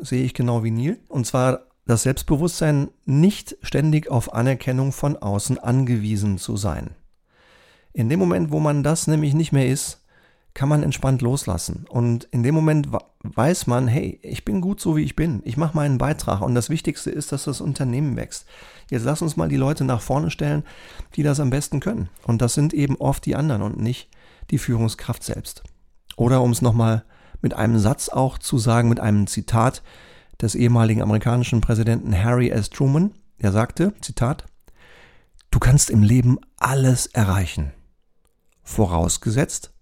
sehe 0.00 0.24
ich 0.24 0.34
genau 0.34 0.64
wie 0.64 0.70
Neil. 0.70 0.98
Und 1.08 1.26
zwar 1.26 1.62
das 1.86 2.02
Selbstbewusstsein, 2.02 2.88
nicht 3.06 3.56
ständig 3.62 4.10
auf 4.10 4.34
Anerkennung 4.34 4.92
von 4.92 5.16
außen 5.16 5.58
angewiesen 5.58 6.38
zu 6.38 6.56
sein. 6.56 6.90
In 7.92 8.08
dem 8.08 8.18
Moment, 8.18 8.50
wo 8.50 8.60
man 8.60 8.82
das 8.82 9.06
nämlich 9.06 9.34
nicht 9.34 9.52
mehr 9.52 9.68
ist, 9.68 10.04
kann 10.54 10.68
man 10.68 10.82
entspannt 10.82 11.22
loslassen. 11.22 11.86
Und 11.88 12.24
in 12.24 12.42
dem 12.42 12.54
Moment 12.54 12.88
weiß 13.22 13.66
man, 13.68 13.88
hey, 13.88 14.18
ich 14.22 14.44
bin 14.44 14.60
gut 14.60 14.80
so, 14.80 14.96
wie 14.96 15.02
ich 15.02 15.16
bin. 15.16 15.40
Ich 15.44 15.56
mache 15.56 15.76
meinen 15.76 15.98
Beitrag. 15.98 16.40
Und 16.42 16.54
das 16.54 16.68
Wichtigste 16.68 17.10
ist, 17.10 17.32
dass 17.32 17.44
das 17.44 17.60
Unternehmen 17.60 18.16
wächst. 18.16 18.44
Jetzt 18.90 19.04
lass 19.04 19.22
uns 19.22 19.36
mal 19.36 19.48
die 19.48 19.56
Leute 19.56 19.84
nach 19.84 20.00
vorne 20.00 20.30
stellen, 20.30 20.64
die 21.14 21.22
das 21.22 21.40
am 21.40 21.50
besten 21.50 21.80
können. 21.80 22.08
Und 22.26 22.42
das 22.42 22.54
sind 22.54 22.74
eben 22.74 22.96
oft 22.96 23.24
die 23.24 23.36
anderen 23.36 23.62
und 23.62 23.80
nicht 23.80 24.08
die 24.50 24.58
Führungskraft 24.58 25.22
selbst. 25.22 25.62
Oder 26.16 26.42
um 26.42 26.50
es 26.50 26.60
nochmal 26.60 27.04
mit 27.40 27.54
einem 27.54 27.78
Satz 27.78 28.08
auch 28.08 28.38
zu 28.38 28.58
sagen, 28.58 28.88
mit 28.88 29.00
einem 29.00 29.26
Zitat 29.26 29.82
des 30.40 30.54
ehemaligen 30.54 31.02
amerikanischen 31.02 31.60
Präsidenten 31.60 32.16
Harry 32.16 32.50
S. 32.50 32.70
Truman. 32.70 33.12
Er 33.38 33.52
sagte, 33.52 33.92
Zitat, 34.00 34.46
Du 35.50 35.58
kannst 35.58 35.88
im 35.88 36.02
Leben 36.02 36.38
alles 36.58 37.06
erreichen. 37.06 37.72
Vorausgesetzt, 38.62 39.72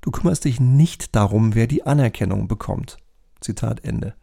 du 0.00 0.10
kümmerst 0.10 0.46
dich 0.46 0.60
nicht 0.60 1.14
darum, 1.14 1.54
wer 1.54 1.66
die 1.66 1.84
Anerkennung 1.84 2.48
bekommt. 2.48 2.96
Zitat 3.40 3.84
Ende. 3.84 4.14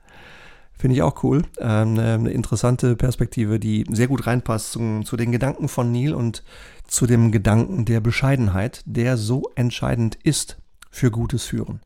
Finde 0.74 0.96
ich 0.96 1.04
auch 1.04 1.24
cool. 1.24 1.44
Ähm, 1.60 2.00
eine 2.00 2.32
interessante 2.32 2.96
Perspektive, 2.96 3.60
die 3.60 3.86
sehr 3.92 4.08
gut 4.08 4.26
reinpasst 4.26 4.72
zu, 4.72 5.02
zu, 5.04 5.18
den 5.18 5.32
Gedanken 5.32 5.68
von 5.68 5.92
Neil 5.92 6.14
und 6.14 6.44
zu 6.88 7.06
dem 7.06 7.32
Gedanken 7.32 7.86
der 7.86 8.00
Bescheidenheit, 8.00 8.82
der 8.86 9.18
so 9.18 9.44
entscheidend 9.56 10.16
ist 10.24 10.58
für 10.90 11.12
gutes 11.12 11.46
Führen. 11.46 11.82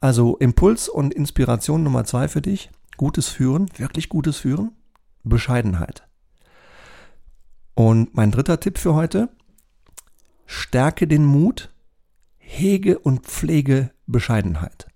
Also 0.00 0.36
Impuls 0.36 0.88
und 0.88 1.14
Inspiration 1.14 1.82
Nummer 1.82 2.04
zwei 2.04 2.28
für 2.28 2.42
dich. 2.42 2.70
Gutes 2.96 3.28
Führen, 3.28 3.68
wirklich 3.76 4.08
gutes 4.08 4.38
Führen, 4.38 4.72
Bescheidenheit. 5.24 6.06
Und 7.74 8.14
mein 8.14 8.30
dritter 8.30 8.58
Tipp 8.58 8.78
für 8.78 8.94
heute, 8.94 9.28
stärke 10.46 11.06
den 11.06 11.24
Mut, 11.24 11.70
hege 12.38 12.98
und 12.98 13.26
pflege 13.26 13.90
Bescheidenheit. 14.06 14.88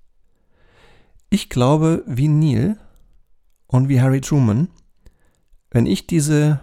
Ich 1.31 1.49
glaube, 1.49 2.03
wie 2.07 2.29
Neil 2.29 2.77
und 3.67 3.89
wie 3.89 4.01
Harry 4.01 4.21
Truman, 4.21 4.69
wenn 5.71 5.87
ich 5.87 6.07
diese 6.07 6.61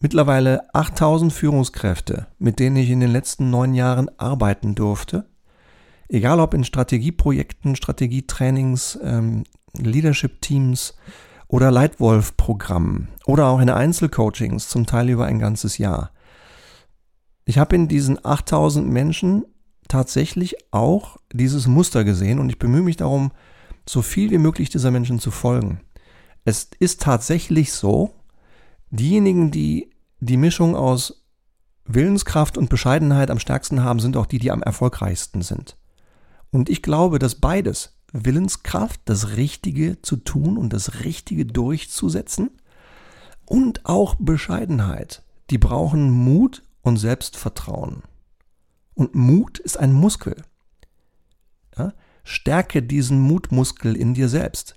mittlerweile 0.00 0.74
8000 0.74 1.32
Führungskräfte, 1.32 2.28
mit 2.38 2.58
denen 2.58 2.76
ich 2.76 2.90
in 2.90 3.00
den 3.00 3.10
letzten 3.10 3.50
neun 3.50 3.74
Jahren 3.74 4.08
arbeiten 4.18 4.74
durfte, 4.74 5.28
Egal 6.08 6.40
ob 6.40 6.54
in 6.54 6.64
Strategieprojekten, 6.64 7.76
Strategietrainings, 7.76 8.98
ähm, 9.02 9.44
Leadership-Teams 9.76 10.94
oder 11.48 11.70
Leitwolf-Programmen 11.70 13.08
oder 13.26 13.46
auch 13.46 13.60
in 13.60 13.70
Einzelcoachings, 13.70 14.68
zum 14.68 14.86
Teil 14.86 15.08
über 15.08 15.26
ein 15.26 15.38
ganzes 15.38 15.78
Jahr. 15.78 16.12
Ich 17.44 17.58
habe 17.58 17.76
in 17.76 17.88
diesen 17.88 18.24
8000 18.24 18.86
Menschen 18.86 19.44
tatsächlich 19.88 20.56
auch 20.70 21.16
dieses 21.32 21.66
Muster 21.66 22.04
gesehen 22.04 22.38
und 22.38 22.50
ich 22.50 22.58
bemühe 22.58 22.82
mich 22.82 22.96
darum, 22.96 23.32
so 23.88 24.02
viel 24.02 24.30
wie 24.30 24.38
möglich 24.38 24.68
dieser 24.68 24.90
Menschen 24.90 25.18
zu 25.18 25.30
folgen. 25.30 25.80
Es 26.44 26.68
ist 26.78 27.00
tatsächlich 27.00 27.72
so, 27.72 28.14
diejenigen, 28.90 29.50
die 29.50 29.90
die 30.20 30.36
Mischung 30.36 30.76
aus 30.76 31.24
Willenskraft 31.84 32.58
und 32.58 32.68
Bescheidenheit 32.68 33.30
am 33.30 33.38
stärksten 33.38 33.82
haben, 33.82 33.98
sind 33.98 34.16
auch 34.16 34.26
die, 34.26 34.38
die 34.38 34.50
am 34.50 34.62
erfolgreichsten 34.62 35.40
sind. 35.40 35.77
Und 36.50 36.68
ich 36.68 36.82
glaube, 36.82 37.18
dass 37.18 37.36
beides, 37.36 37.98
Willenskraft, 38.12 39.00
das 39.04 39.36
Richtige 39.36 40.00
zu 40.00 40.16
tun 40.16 40.56
und 40.56 40.72
das 40.72 41.04
Richtige 41.04 41.44
durchzusetzen 41.44 42.50
und 43.44 43.84
auch 43.84 44.14
Bescheidenheit, 44.18 45.22
die 45.50 45.58
brauchen 45.58 46.10
Mut 46.10 46.62
und 46.82 46.96
Selbstvertrauen. 46.96 48.02
Und 48.94 49.14
Mut 49.14 49.58
ist 49.58 49.78
ein 49.78 49.92
Muskel. 49.92 50.42
Ja? 51.76 51.92
Stärke 52.24 52.82
diesen 52.82 53.20
Mutmuskel 53.20 53.96
in 53.96 54.14
dir 54.14 54.28
selbst. 54.28 54.74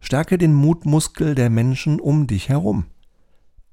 Stärke 0.00 0.38
den 0.38 0.54
Mutmuskel 0.54 1.34
der 1.34 1.50
Menschen 1.50 2.00
um 2.00 2.26
dich 2.26 2.48
herum. 2.48 2.86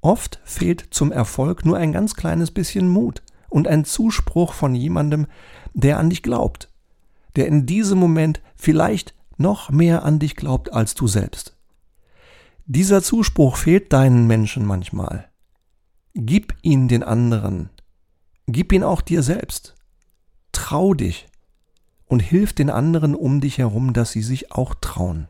Oft 0.00 0.40
fehlt 0.44 0.88
zum 0.90 1.12
Erfolg 1.12 1.64
nur 1.64 1.76
ein 1.76 1.92
ganz 1.92 2.14
kleines 2.14 2.50
bisschen 2.50 2.88
Mut 2.88 3.22
und 3.48 3.66
ein 3.68 3.84
Zuspruch 3.84 4.52
von 4.52 4.74
jemandem, 4.74 5.26
der 5.74 5.98
an 5.98 6.10
dich 6.10 6.22
glaubt, 6.22 6.68
der 7.36 7.46
in 7.46 7.66
diesem 7.66 7.98
Moment 7.98 8.40
vielleicht 8.56 9.14
noch 9.36 9.70
mehr 9.70 10.04
an 10.04 10.18
dich 10.18 10.36
glaubt 10.36 10.72
als 10.72 10.94
du 10.94 11.06
selbst. 11.06 11.56
Dieser 12.64 13.02
Zuspruch 13.02 13.56
fehlt 13.56 13.92
deinen 13.92 14.26
Menschen 14.26 14.66
manchmal. 14.66 15.28
Gib 16.14 16.56
ihn 16.62 16.88
den 16.88 17.02
anderen. 17.02 17.70
Gib 18.46 18.72
ihn 18.72 18.82
auch 18.82 19.00
dir 19.00 19.22
selbst. 19.22 19.74
Trau 20.52 20.94
dich 20.94 21.28
und 22.06 22.20
hilf 22.20 22.52
den 22.52 22.70
anderen 22.70 23.14
um 23.14 23.40
dich 23.40 23.58
herum, 23.58 23.92
dass 23.92 24.12
sie 24.12 24.22
sich 24.22 24.52
auch 24.52 24.74
trauen. 24.74 25.28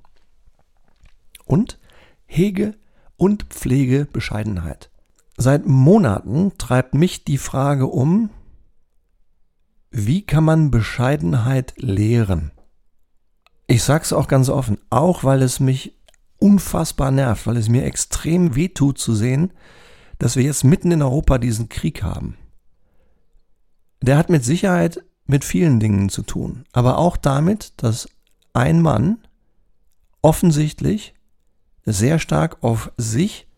Und 1.45 1.79
hege 2.27 2.75
und 3.17 3.45
pflege 3.45 4.07
Bescheidenheit. 4.07 4.91
Seit 5.37 5.67
Monaten 5.67 6.53
treibt 6.57 6.95
mich 6.95 7.25
die 7.25 7.39
Frage 7.39 7.87
um, 7.87 8.31
wie 9.91 10.23
kann 10.23 10.45
man 10.45 10.71
Bescheidenheit 10.71 11.75
lehren? 11.77 12.53
Ich 13.67 13.83
sag's 13.83 14.13
auch 14.13 14.29
ganz 14.29 14.49
offen, 14.49 14.79
auch 14.91 15.25
weil 15.25 15.43
es 15.43 15.61
mich 15.61 15.97
unfassbar 16.39 17.11
nervt, 17.11 17.47
weil 17.47 17.57
es 17.57 17.69
mir 17.69 17.85
extrem 17.85 18.55
wehtut 18.55 18.99
zu 18.99 19.15
sehen, 19.15 19.53
dass 20.19 20.37
wir 20.37 20.45
jetzt 20.45 20.65
mitten 20.65 20.93
in 20.93 21.03
Europa 21.03 21.39
diesen 21.39 21.69
Krieg 21.69 22.03
haben. 22.03 22.37
Der 24.03 24.19
hat 24.19 24.31
mit 24.31 24.45
Sicherheit 24.45 25.05
mit 25.27 25.45
vielen 25.45 25.81
Dingen 25.81 26.09
zu 26.09 26.23
tun, 26.23 26.65
aber 26.73 26.99
auch 26.99 27.17
damit, 27.17 27.73
dass 27.79 28.09
ein 28.53 28.81
Mann 28.81 29.19
offensichtlich 30.23 31.15
sehr 31.85 32.19
stark 32.19 32.63
auf 32.63 32.93
sich 32.97 33.49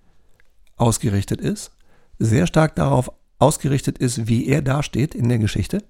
ausgerichtet 0.77 1.41
ist, 1.41 1.73
sehr 2.19 2.47
stark 2.47 2.77
darauf 2.77 3.12
ausgerichtet 3.38 3.99
ist, 3.99 4.27
wie 4.27 4.47
er 4.47 4.62
dasteht 4.62 5.14
in 5.14 5.29
der 5.29 5.38
Geschichte 5.38 5.85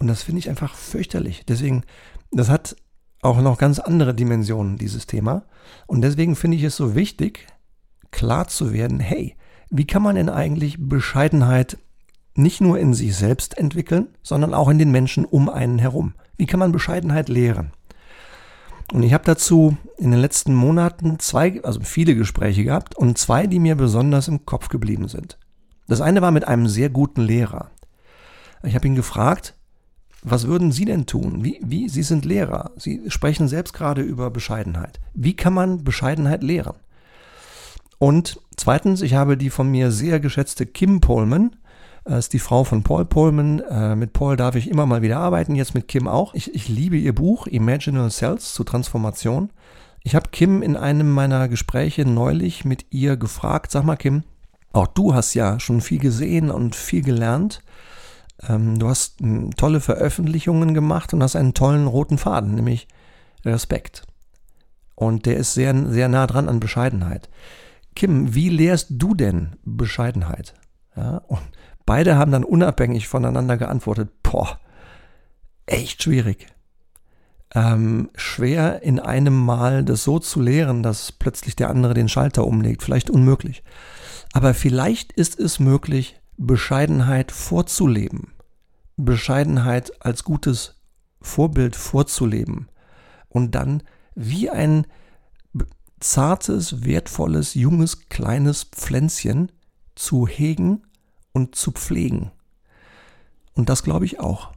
und 0.00 0.06
das 0.06 0.22
finde 0.22 0.40
ich 0.40 0.48
einfach 0.48 0.74
fürchterlich. 0.74 1.44
Deswegen, 1.46 1.84
das 2.32 2.48
hat 2.48 2.74
auch 3.22 3.40
noch 3.40 3.58
ganz 3.58 3.78
andere 3.78 4.14
Dimensionen, 4.14 4.78
dieses 4.78 5.06
Thema. 5.06 5.44
Und 5.86 6.00
deswegen 6.00 6.36
finde 6.36 6.56
ich 6.56 6.64
es 6.64 6.74
so 6.74 6.94
wichtig, 6.94 7.46
klar 8.10 8.48
zu 8.48 8.72
werden, 8.72 8.98
hey, 8.98 9.36
wie 9.68 9.86
kann 9.86 10.02
man 10.02 10.16
denn 10.16 10.30
eigentlich 10.30 10.76
Bescheidenheit 10.78 11.78
nicht 12.34 12.60
nur 12.62 12.78
in 12.78 12.94
sich 12.94 13.14
selbst 13.14 13.58
entwickeln, 13.58 14.08
sondern 14.22 14.54
auch 14.54 14.68
in 14.68 14.78
den 14.78 14.90
Menschen 14.90 15.26
um 15.26 15.50
einen 15.50 15.78
herum? 15.78 16.14
Wie 16.38 16.46
kann 16.46 16.60
man 16.60 16.72
Bescheidenheit 16.72 17.28
lehren? 17.28 17.72
Und 18.92 19.02
ich 19.02 19.12
habe 19.12 19.24
dazu 19.24 19.76
in 19.98 20.10
den 20.10 20.20
letzten 20.20 20.54
Monaten 20.54 21.18
zwei, 21.20 21.62
also 21.62 21.80
viele 21.80 22.14
Gespräche 22.14 22.64
gehabt 22.64 22.96
und 22.96 23.18
zwei, 23.18 23.46
die 23.46 23.60
mir 23.60 23.76
besonders 23.76 24.28
im 24.28 24.46
Kopf 24.46 24.68
geblieben 24.68 25.08
sind. 25.08 25.38
Das 25.86 26.00
eine 26.00 26.22
war 26.22 26.30
mit 26.30 26.48
einem 26.48 26.66
sehr 26.66 26.88
guten 26.88 27.20
Lehrer. 27.20 27.70
Ich 28.64 28.74
habe 28.74 28.86
ihn 28.86 28.94
gefragt, 28.94 29.54
was 30.22 30.46
würden 30.46 30.72
Sie 30.72 30.84
denn 30.84 31.06
tun? 31.06 31.44
Wie, 31.44 31.58
wie, 31.62 31.88
Sie 31.88 32.02
sind 32.02 32.24
Lehrer. 32.24 32.72
Sie 32.76 33.02
sprechen 33.08 33.48
selbst 33.48 33.72
gerade 33.72 34.02
über 34.02 34.30
Bescheidenheit. 34.30 35.00
Wie 35.14 35.34
kann 35.34 35.54
man 35.54 35.84
Bescheidenheit 35.84 36.42
lehren? 36.42 36.76
Und 37.98 38.40
zweitens, 38.56 39.02
ich 39.02 39.14
habe 39.14 39.36
die 39.36 39.50
von 39.50 39.70
mir 39.70 39.90
sehr 39.90 40.20
geschätzte 40.20 40.66
Kim 40.66 41.00
Pullman, 41.00 41.56
das 42.04 42.26
ist 42.26 42.32
die 42.32 42.38
Frau 42.38 42.64
von 42.64 42.82
Paul 42.82 43.04
Pullman. 43.04 43.60
Äh, 43.60 43.94
mit 43.94 44.12
Paul 44.12 44.36
darf 44.36 44.56
ich 44.56 44.70
immer 44.70 44.86
mal 44.86 45.02
wieder 45.02 45.18
arbeiten, 45.18 45.54
jetzt 45.54 45.74
mit 45.74 45.86
Kim 45.86 46.08
auch. 46.08 46.34
Ich, 46.34 46.54
ich 46.54 46.68
liebe 46.68 46.96
ihr 46.96 47.14
Buch 47.14 47.46
Imaginal 47.46 48.10
Cells 48.10 48.54
zur 48.54 48.66
Transformation. 48.66 49.50
Ich 50.02 50.14
habe 50.14 50.30
Kim 50.30 50.62
in 50.62 50.76
einem 50.76 51.10
meiner 51.10 51.48
Gespräche 51.48 52.06
neulich 52.06 52.64
mit 52.64 52.86
ihr 52.90 53.16
gefragt, 53.16 53.70
sag 53.70 53.84
mal 53.84 53.96
Kim, 53.96 54.22
auch 54.72 54.86
du 54.86 55.14
hast 55.14 55.34
ja 55.34 55.60
schon 55.60 55.80
viel 55.80 55.98
gesehen 55.98 56.50
und 56.50 56.74
viel 56.74 57.02
gelernt. 57.02 57.62
Ähm, 58.48 58.78
du 58.78 58.88
hast 58.88 59.20
hm, 59.20 59.54
tolle 59.56 59.80
Veröffentlichungen 59.80 60.74
gemacht 60.74 61.12
und 61.12 61.22
hast 61.22 61.36
einen 61.36 61.54
tollen 61.54 61.86
roten 61.86 62.18
Faden, 62.18 62.54
nämlich 62.54 62.88
Respekt. 63.44 64.04
Und 64.94 65.26
der 65.26 65.36
ist 65.36 65.54
sehr, 65.54 65.74
sehr 65.90 66.08
nah 66.08 66.26
dran 66.26 66.48
an 66.48 66.60
Bescheidenheit. 66.60 67.28
Kim, 67.96 68.34
wie 68.34 68.48
lehrst 68.48 68.88
du 68.90 69.14
denn 69.14 69.56
Bescheidenheit? 69.64 70.54
Ja, 70.96 71.18
und 71.28 71.40
beide 71.86 72.16
haben 72.16 72.32
dann 72.32 72.44
unabhängig 72.44 73.08
voneinander 73.08 73.56
geantwortet, 73.56 74.10
boah, 74.22 74.58
echt 75.66 76.02
schwierig. 76.02 76.46
Ähm, 77.52 78.10
schwer 78.14 78.82
in 78.82 79.00
einem 79.00 79.34
Mal 79.34 79.84
das 79.84 80.04
so 80.04 80.18
zu 80.18 80.40
lehren, 80.40 80.82
dass 80.82 81.10
plötzlich 81.10 81.56
der 81.56 81.68
andere 81.68 81.94
den 81.94 82.08
Schalter 82.08 82.46
umlegt. 82.46 82.82
Vielleicht 82.82 83.10
unmöglich. 83.10 83.64
Aber 84.32 84.54
vielleicht 84.54 85.12
ist 85.12 85.40
es 85.40 85.58
möglich, 85.58 86.19
Bescheidenheit 86.42 87.32
vorzuleben, 87.32 88.32
Bescheidenheit 88.96 90.02
als 90.02 90.24
gutes 90.24 90.80
Vorbild 91.20 91.76
vorzuleben 91.76 92.70
und 93.28 93.54
dann 93.54 93.82
wie 94.14 94.48
ein 94.48 94.86
zartes, 96.00 96.82
wertvolles, 96.82 97.52
junges, 97.52 98.08
kleines 98.08 98.64
Pflänzchen 98.64 99.52
zu 99.94 100.26
hegen 100.26 100.82
und 101.32 101.56
zu 101.56 101.72
pflegen. 101.72 102.30
Und 103.52 103.68
das 103.68 103.82
glaube 103.82 104.06
ich 104.06 104.18
auch. 104.18 104.52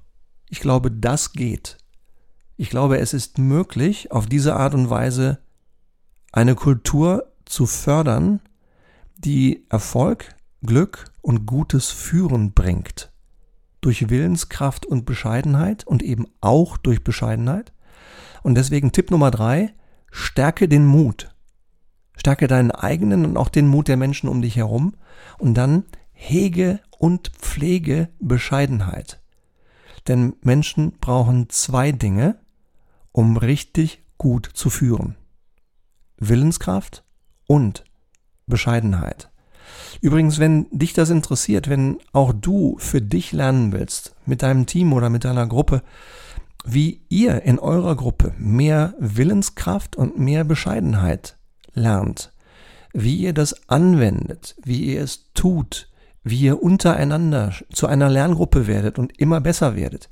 Ich 0.49 0.61
glaube, 0.61 0.89
das 0.89 1.33
geht. 1.33 1.77
Ich 2.55 2.69
glaube, 2.69 2.99
es 2.99 3.13
ist 3.13 3.39
möglich, 3.39 4.09
auf 4.13 4.25
diese 4.27 4.55
Art 4.55 4.73
und 4.73 4.89
Weise 4.89 5.39
eine 6.31 6.55
Kultur 6.55 7.33
zu 7.43 7.65
fördern, 7.65 8.39
die 9.17 9.65
Erfolg, 9.69 10.32
Glück 10.65 11.11
und 11.21 11.45
gutes 11.45 11.91
Führen 11.91 12.53
bringt. 12.53 13.11
Durch 13.81 14.09
Willenskraft 14.09 14.85
und 14.85 15.05
Bescheidenheit 15.05 15.85
und 15.85 16.01
eben 16.01 16.27
auch 16.41 16.77
durch 16.77 17.03
Bescheidenheit. 17.03 17.73
Und 18.43 18.55
deswegen 18.55 18.91
Tipp 18.91 19.11
Nummer 19.11 19.29
drei, 19.29 19.73
stärke 20.11 20.67
den 20.67 20.85
Mut. 20.85 21.35
Stärke 22.15 22.47
deinen 22.47 22.71
eigenen 22.71 23.25
und 23.25 23.37
auch 23.37 23.49
den 23.49 23.67
Mut 23.67 23.87
der 23.87 23.97
Menschen 23.97 24.29
um 24.29 24.41
dich 24.41 24.55
herum. 24.55 24.95
Und 25.37 25.55
dann 25.55 25.83
hege 26.11 26.79
und 26.97 27.29
pflege 27.37 28.09
Bescheidenheit. 28.19 29.21
Denn 30.07 30.35
Menschen 30.41 30.93
brauchen 30.99 31.49
zwei 31.49 31.91
Dinge, 31.91 32.39
um 33.11 33.35
richtig 33.35 34.05
gut 34.17 34.49
zu 34.53 34.69
führen. 34.69 35.15
Willenskraft 36.17 37.03
und 37.47 37.83
Bescheidenheit. 38.47 39.32
Übrigens, 40.01 40.39
wenn 40.39 40.67
dich 40.71 40.93
das 40.93 41.09
interessiert, 41.09 41.69
wenn 41.69 41.97
auch 42.11 42.33
du 42.33 42.75
für 42.79 43.01
dich 43.01 43.31
lernen 43.31 43.71
willst, 43.71 44.15
mit 44.25 44.41
deinem 44.41 44.65
Team 44.65 44.93
oder 44.93 45.09
mit 45.09 45.23
deiner 45.23 45.47
Gruppe, 45.47 45.81
wie 46.65 47.01
ihr 47.09 47.43
in 47.43 47.59
eurer 47.59 47.95
Gruppe 47.95 48.33
mehr 48.37 48.93
Willenskraft 48.99 49.95
und 49.95 50.17
mehr 50.17 50.43
Bescheidenheit 50.43 51.37
lernt, 51.73 52.31
wie 52.93 53.17
ihr 53.17 53.33
das 53.33 53.69
anwendet, 53.69 54.55
wie 54.63 54.93
ihr 54.93 55.01
es 55.01 55.31
tut, 55.33 55.89
wie 56.23 56.39
ihr 56.39 56.63
untereinander 56.63 57.53
zu 57.71 57.87
einer 57.87 58.09
Lerngruppe 58.09 58.67
werdet 58.67 58.97
und 58.97 59.19
immer 59.19 59.41
besser 59.41 59.75
werdet. 59.75 60.09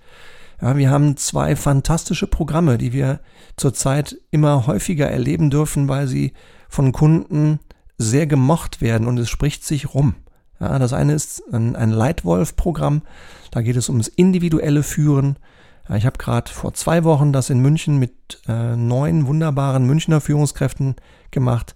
Ja, 0.61 0.77
wir 0.77 0.89
haben 0.89 1.17
zwei 1.17 1.55
fantastische 1.55 2.27
Programme, 2.27 2.77
die 2.77 2.93
wir 2.93 3.19
zurzeit 3.55 4.17
immer 4.29 4.67
häufiger 4.67 5.09
erleben 5.09 5.49
dürfen, 5.49 5.87
weil 5.87 6.07
sie 6.07 6.33
von 6.69 6.91
Kunden 6.91 7.59
sehr 7.97 8.27
gemocht 8.27 8.81
werden 8.81 9.07
und 9.07 9.17
es 9.17 9.29
spricht 9.29 9.63
sich 9.63 9.93
rum. 9.93 10.15
Ja, 10.59 10.77
das 10.77 10.93
eine 10.93 11.13
ist 11.13 11.43
ein, 11.51 11.75
ein 11.75 11.89
Leitwolf-Programm, 11.89 13.01
da 13.49 13.61
geht 13.61 13.75
es 13.75 13.89
ums 13.89 14.07
individuelle 14.07 14.83
Führen. 14.83 15.37
Ja, 15.89 15.95
ich 15.95 16.05
habe 16.05 16.17
gerade 16.17 16.51
vor 16.51 16.73
zwei 16.73 17.03
Wochen 17.03 17.33
das 17.33 17.49
in 17.49 17.59
München 17.59 17.97
mit 17.97 18.41
äh, 18.47 18.75
neun 18.75 19.25
wunderbaren 19.27 19.85
Münchner 19.85 20.21
Führungskräften 20.21 20.95
gemacht. 21.31 21.75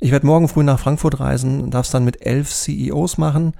Ich 0.00 0.10
werde 0.10 0.26
morgen 0.26 0.48
früh 0.48 0.64
nach 0.64 0.80
Frankfurt 0.80 1.20
reisen, 1.20 1.70
darf 1.70 1.86
es 1.86 1.92
dann 1.92 2.04
mit 2.04 2.26
elf 2.26 2.50
CEOs 2.50 3.18
machen, 3.18 3.52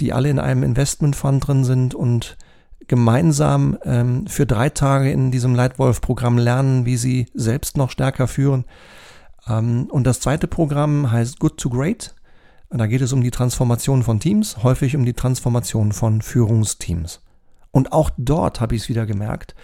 die 0.00 0.12
alle 0.12 0.28
in 0.28 0.38
einem 0.38 0.62
Investmentfund 0.62 1.46
drin 1.46 1.64
sind 1.64 1.94
und 1.94 2.36
gemeinsam 2.88 3.78
ähm, 3.84 4.26
für 4.26 4.46
drei 4.46 4.70
Tage 4.70 5.10
in 5.10 5.30
diesem 5.30 5.54
Leitwolf-Programm 5.54 6.38
lernen, 6.38 6.84
wie 6.84 6.96
sie 6.96 7.26
selbst 7.34 7.76
noch 7.76 7.90
stärker 7.90 8.26
führen. 8.26 8.64
Ähm, 9.48 9.88
und 9.90 10.04
das 10.04 10.20
zweite 10.20 10.46
Programm 10.46 11.10
heißt 11.10 11.38
Good 11.38 11.58
to 11.58 11.70
Great. 11.70 12.14
Da 12.70 12.86
geht 12.86 13.02
es 13.02 13.12
um 13.12 13.22
die 13.22 13.30
Transformation 13.30 14.02
von 14.02 14.18
Teams, 14.20 14.62
häufig 14.62 14.96
um 14.96 15.04
die 15.04 15.12
Transformation 15.12 15.92
von 15.92 16.22
Führungsteams. 16.22 17.20
Und 17.70 17.92
auch 17.92 18.10
dort 18.16 18.60
habe 18.60 18.74
ich 18.74 18.82
es 18.82 18.88
wieder 18.88 19.06
gemerkt, 19.06 19.54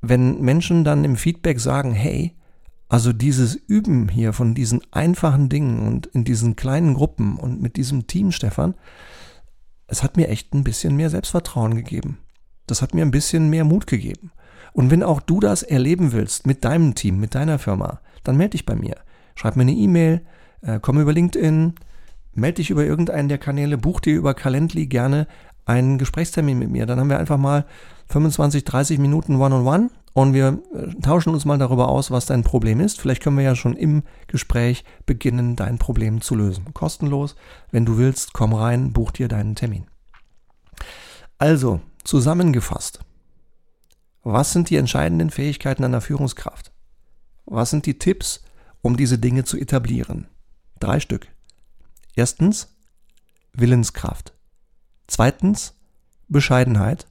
wenn 0.00 0.40
Menschen 0.40 0.84
dann 0.84 1.04
im 1.04 1.16
Feedback 1.16 1.60
sagen, 1.60 1.92
hey, 1.92 2.36
also 2.88 3.12
dieses 3.12 3.54
Üben 3.54 4.08
hier 4.08 4.32
von 4.32 4.54
diesen 4.54 4.82
einfachen 4.92 5.48
Dingen 5.48 5.86
und 5.86 6.06
in 6.06 6.24
diesen 6.24 6.56
kleinen 6.56 6.94
Gruppen 6.94 7.36
und 7.36 7.60
mit 7.60 7.76
diesem 7.76 8.06
Team, 8.06 8.30
Stefan, 8.30 8.74
es 9.86 10.02
hat 10.02 10.16
mir 10.16 10.28
echt 10.28 10.54
ein 10.54 10.64
bisschen 10.64 10.96
mehr 10.96 11.10
Selbstvertrauen 11.10 11.74
gegeben. 11.74 12.18
Das 12.66 12.82
hat 12.82 12.94
mir 12.94 13.02
ein 13.02 13.10
bisschen 13.10 13.50
mehr 13.50 13.64
Mut 13.64 13.86
gegeben. 13.86 14.32
Und 14.74 14.90
wenn 14.90 15.02
auch 15.02 15.20
du 15.20 15.40
das 15.40 15.62
erleben 15.62 16.12
willst 16.12 16.46
mit 16.46 16.64
deinem 16.64 16.94
Team, 16.94 17.18
mit 17.18 17.34
deiner 17.34 17.58
Firma, 17.58 18.00
dann 18.24 18.36
melde 18.36 18.50
dich 18.50 18.66
bei 18.66 18.74
mir. 18.74 18.96
Schreib 19.36 19.56
mir 19.56 19.62
eine 19.62 19.72
E-Mail, 19.72 20.20
äh, 20.62 20.80
komm 20.82 21.00
über 21.00 21.12
LinkedIn, 21.12 21.74
melde 22.34 22.56
dich 22.56 22.70
über 22.70 22.84
irgendeinen 22.84 23.28
der 23.28 23.38
Kanäle, 23.38 23.78
buch 23.78 24.00
dir 24.00 24.16
über 24.16 24.34
Calendly 24.34 24.86
gerne 24.86 25.28
einen 25.64 25.96
Gesprächstermin 25.96 26.58
mit 26.58 26.70
mir. 26.70 26.86
Dann 26.86 26.98
haben 26.98 27.08
wir 27.08 27.20
einfach 27.20 27.38
mal 27.38 27.66
25, 28.08 28.64
30 28.64 28.98
Minuten 28.98 29.36
One-on-One 29.36 29.84
-on 29.84 29.86
-one 29.86 29.90
und 30.12 30.34
wir 30.34 30.58
äh, 30.74 31.00
tauschen 31.00 31.32
uns 31.32 31.44
mal 31.44 31.58
darüber 31.58 31.88
aus, 31.88 32.10
was 32.10 32.26
dein 32.26 32.42
Problem 32.42 32.80
ist. 32.80 33.00
Vielleicht 33.00 33.22
können 33.22 33.36
wir 33.36 33.44
ja 33.44 33.54
schon 33.54 33.76
im 33.76 34.02
Gespräch 34.26 34.84
beginnen, 35.06 35.54
dein 35.54 35.78
Problem 35.78 36.20
zu 36.20 36.34
lösen. 36.34 36.74
Kostenlos. 36.74 37.36
Wenn 37.70 37.86
du 37.86 37.96
willst, 37.96 38.32
komm 38.32 38.54
rein, 38.54 38.92
buch 38.92 39.12
dir 39.12 39.28
deinen 39.28 39.54
Termin. 39.54 39.86
Also, 41.38 41.80
zusammengefasst. 42.02 43.00
Was 44.24 44.52
sind 44.52 44.70
die 44.70 44.76
entscheidenden 44.76 45.28
Fähigkeiten 45.28 45.84
einer 45.84 46.00
Führungskraft? 46.00 46.72
Was 47.44 47.68
sind 47.68 47.84
die 47.84 47.98
Tipps, 47.98 48.42
um 48.80 48.96
diese 48.96 49.18
Dinge 49.18 49.44
zu 49.44 49.58
etablieren? 49.58 50.28
Drei 50.80 50.98
Stück. 50.98 51.28
Erstens 52.16 52.74
Willenskraft. 53.52 54.32
Zweitens 55.06 55.74
Bescheidenheit. 56.28 57.06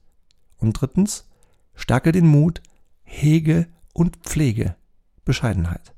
Und 0.58 0.73
drittens 0.73 1.30
stärke 1.76 2.12
den 2.12 2.26
Mut, 2.26 2.63
hege 3.04 3.67
und 3.93 4.17
pflege 4.17 4.76
Bescheidenheit. 5.23 5.93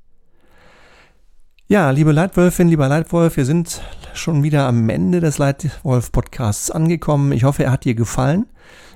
Ja, 1.68 1.90
liebe 1.90 2.12
Leitwölfin, 2.12 2.68
lieber 2.68 2.88
Leitwolf, 2.88 3.38
wir 3.38 3.46
sind 3.46 3.82
schon 4.14 4.44
wieder 4.44 4.68
am 4.68 4.88
Ende 4.88 5.20
des 5.20 5.40
Leitwolf-Podcasts 5.40 6.70
angekommen. 6.70 7.32
Ich 7.32 7.44
hoffe, 7.44 7.64
er 7.64 7.72
hat 7.72 7.86
dir 7.86 7.96
gefallen. 7.96 8.46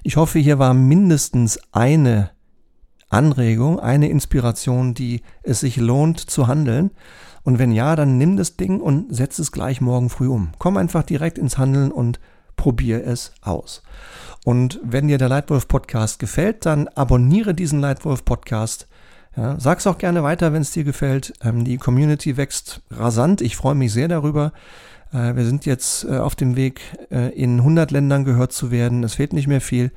Ich 0.04 0.18
hoffe, 0.18 0.38
hier 0.38 0.60
war 0.60 0.76
mindestens 0.76 1.60
eine 1.72 2.30
Anregung, 3.10 3.80
eine 3.80 4.10
Inspiration, 4.10 4.94
die 4.94 5.24
es 5.42 5.62
sich 5.62 5.78
lohnt 5.78 6.20
zu 6.20 6.46
handeln. 6.46 6.92
Und 7.42 7.58
wenn 7.58 7.72
ja, 7.72 7.96
dann 7.96 8.20
nimm 8.20 8.38
das 8.38 8.56
Ding 8.56 8.82
und 8.82 9.16
setz 9.16 9.40
es 9.40 9.52
gleich 9.52 9.82
morgen 9.82 10.12
früh 10.12 10.28
um. 10.28 10.52
Komm 10.60 10.78
einfach 10.78 11.02
direkt 11.02 11.40
ins 11.40 11.58
Handeln 11.58 11.92
und 11.92 12.20
probier 12.56 13.04
es 13.04 13.34
aus. 13.42 13.82
Und 14.46 14.80
wenn 14.84 15.08
dir 15.08 15.18
der 15.18 15.30
Leitwolf 15.30 15.68
Podcast 15.68 16.20
gefällt, 16.20 16.68
dann 16.68 16.88
abonniere 16.90 17.56
diesen 17.56 17.80
Leitwolf 17.80 18.24
Podcast. 18.26 18.88
Ja, 19.40 19.56
sag's 19.58 19.88
auch 19.88 19.98
gerne 19.98 20.22
weiter, 20.22 20.52
wenn 20.52 20.62
es 20.62 20.72
dir 20.72 20.84
gefällt. 20.84 21.32
Ähm, 21.42 21.64
die 21.64 21.78
Community 21.78 22.36
wächst 22.36 22.82
rasant. 22.92 23.40
Ich 23.40 23.56
freue 23.56 23.74
mich 23.74 23.94
sehr 23.94 24.10
darüber. 24.10 24.52
Äh, 25.14 25.34
wir 25.38 25.46
sind 25.46 25.66
jetzt 25.66 26.04
äh, 26.04 26.18
auf 26.18 26.36
dem 26.36 26.58
Weg, 26.58 26.82
äh, 27.10 27.30
in 27.30 27.60
100 27.60 27.90
Ländern 27.90 28.26
gehört 28.26 28.52
zu 28.52 28.70
werden. 28.70 29.02
Es 29.02 29.14
fehlt 29.14 29.32
nicht 29.32 29.48
mehr 29.48 29.62
viel. 29.62 29.92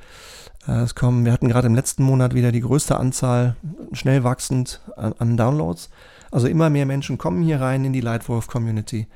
Äh, 0.69 0.83
es 0.83 0.95
kommen, 0.95 1.25
wir 1.25 1.33
hatten 1.33 1.49
gerade 1.49 1.67
im 1.67 1.75
letzten 1.75 2.05
Monat 2.05 2.35
wieder 2.35 2.53
die 2.53 2.61
größte 2.61 2.97
Anzahl, 2.97 3.57
schnell 3.93 4.23
wachsend, 4.23 4.81
an, 4.95 5.13
an 5.19 5.37
Downloads. 5.37 5.91
Also 6.31 6.47
immer 6.47 6.71
mehr 6.71 6.87
Menschen 6.87 7.19
kommen 7.19 7.43
hier 7.43 7.61
rein 7.61 7.85
in 7.85 7.93
die 7.93 8.01
Lightwolf 8.01 8.47
Community. 8.47 9.09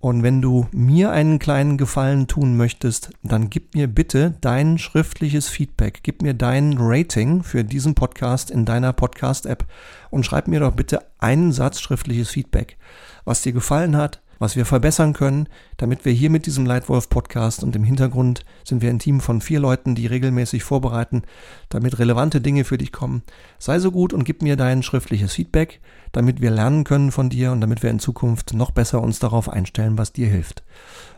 Und 0.00 0.22
wenn 0.22 0.40
du 0.40 0.68
mir 0.70 1.10
einen 1.10 1.40
kleinen 1.40 1.76
Gefallen 1.76 2.28
tun 2.28 2.56
möchtest, 2.56 3.10
dann 3.24 3.50
gib 3.50 3.74
mir 3.74 3.88
bitte 3.88 4.34
dein 4.40 4.78
schriftliches 4.78 5.48
Feedback. 5.48 6.00
Gib 6.04 6.22
mir 6.22 6.34
dein 6.34 6.76
Rating 6.78 7.42
für 7.42 7.64
diesen 7.64 7.96
Podcast 7.96 8.52
in 8.52 8.64
deiner 8.64 8.92
Podcast-App 8.92 9.66
und 10.10 10.24
schreib 10.24 10.46
mir 10.46 10.60
doch 10.60 10.72
bitte 10.72 11.02
einen 11.18 11.50
Satz 11.50 11.80
schriftliches 11.80 12.30
Feedback, 12.30 12.76
was 13.24 13.42
dir 13.42 13.52
gefallen 13.52 13.96
hat, 13.96 14.22
was 14.38 14.56
wir 14.56 14.64
verbessern 14.64 15.12
können, 15.12 15.48
damit 15.76 16.04
wir 16.04 16.12
hier 16.12 16.30
mit 16.30 16.46
diesem 16.46 16.66
Leitwolf 16.66 17.08
Podcast 17.08 17.62
und 17.62 17.74
im 17.76 17.84
Hintergrund 17.84 18.44
sind 18.64 18.82
wir 18.82 18.90
ein 18.90 18.98
Team 18.98 19.20
von 19.20 19.40
vier 19.40 19.60
Leuten, 19.60 19.94
die 19.94 20.06
regelmäßig 20.06 20.62
vorbereiten, 20.62 21.22
damit 21.68 21.98
relevante 21.98 22.40
Dinge 22.40 22.64
für 22.64 22.78
dich 22.78 22.92
kommen. 22.92 23.22
Sei 23.58 23.78
so 23.78 23.90
gut 23.90 24.12
und 24.12 24.24
gib 24.24 24.42
mir 24.42 24.56
dein 24.56 24.82
schriftliches 24.82 25.34
Feedback, 25.34 25.80
damit 26.12 26.40
wir 26.40 26.50
lernen 26.50 26.84
können 26.84 27.12
von 27.12 27.30
dir 27.30 27.52
und 27.52 27.60
damit 27.60 27.82
wir 27.82 27.90
in 27.90 27.98
Zukunft 27.98 28.54
noch 28.54 28.70
besser 28.70 29.02
uns 29.02 29.18
darauf 29.18 29.48
einstellen, 29.48 29.98
was 29.98 30.12
dir 30.12 30.28
hilft. 30.28 30.62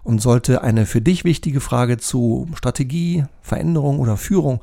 Und 0.02 0.22
sollte 0.22 0.62
eine 0.62 0.86
für 0.86 1.00
dich 1.00 1.24
wichtige 1.24 1.60
Frage 1.60 1.98
zu 1.98 2.48
Strategie, 2.54 3.24
Veränderung 3.42 3.98
oder 3.98 4.16
Führung 4.16 4.60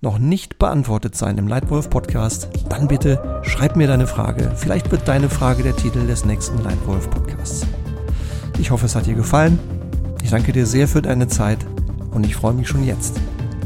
noch 0.00 0.18
nicht 0.18 0.58
beantwortet 0.58 1.16
sein 1.16 1.38
im 1.38 1.48
Leitwolf 1.48 1.90
Podcast, 1.90 2.48
dann 2.68 2.88
bitte 2.88 3.42
schreib 3.42 3.76
mir 3.76 3.88
deine 3.88 4.06
Frage. 4.06 4.52
Vielleicht 4.56 4.90
wird 4.90 5.08
deine 5.08 5.28
Frage 5.28 5.62
der 5.62 5.76
Titel 5.76 6.06
des 6.06 6.24
nächsten 6.24 6.62
Leitwolf 6.62 7.10
Podcasts. 7.10 7.66
Ich 8.58 8.70
hoffe, 8.70 8.86
es 8.86 8.94
hat 8.94 9.06
dir 9.06 9.14
gefallen. 9.14 9.58
Ich 10.22 10.30
danke 10.30 10.52
dir 10.52 10.66
sehr 10.66 10.88
für 10.88 11.00
deine 11.00 11.28
Zeit 11.28 11.58
und 12.10 12.26
ich 12.26 12.34
freue 12.34 12.54
mich 12.54 12.68
schon 12.68 12.84
jetzt 12.84 13.20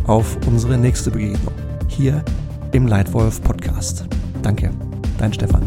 auf 0.07 0.37
unsere 0.47 0.79
nächste 0.79 1.11
Begegnung 1.11 1.55
hier 1.89 2.25
im 2.73 2.87
Leitwolf 2.87 3.43
Podcast. 3.43 4.05
Danke, 4.43 4.71
dein 5.19 5.33
Stefan. 5.33 5.63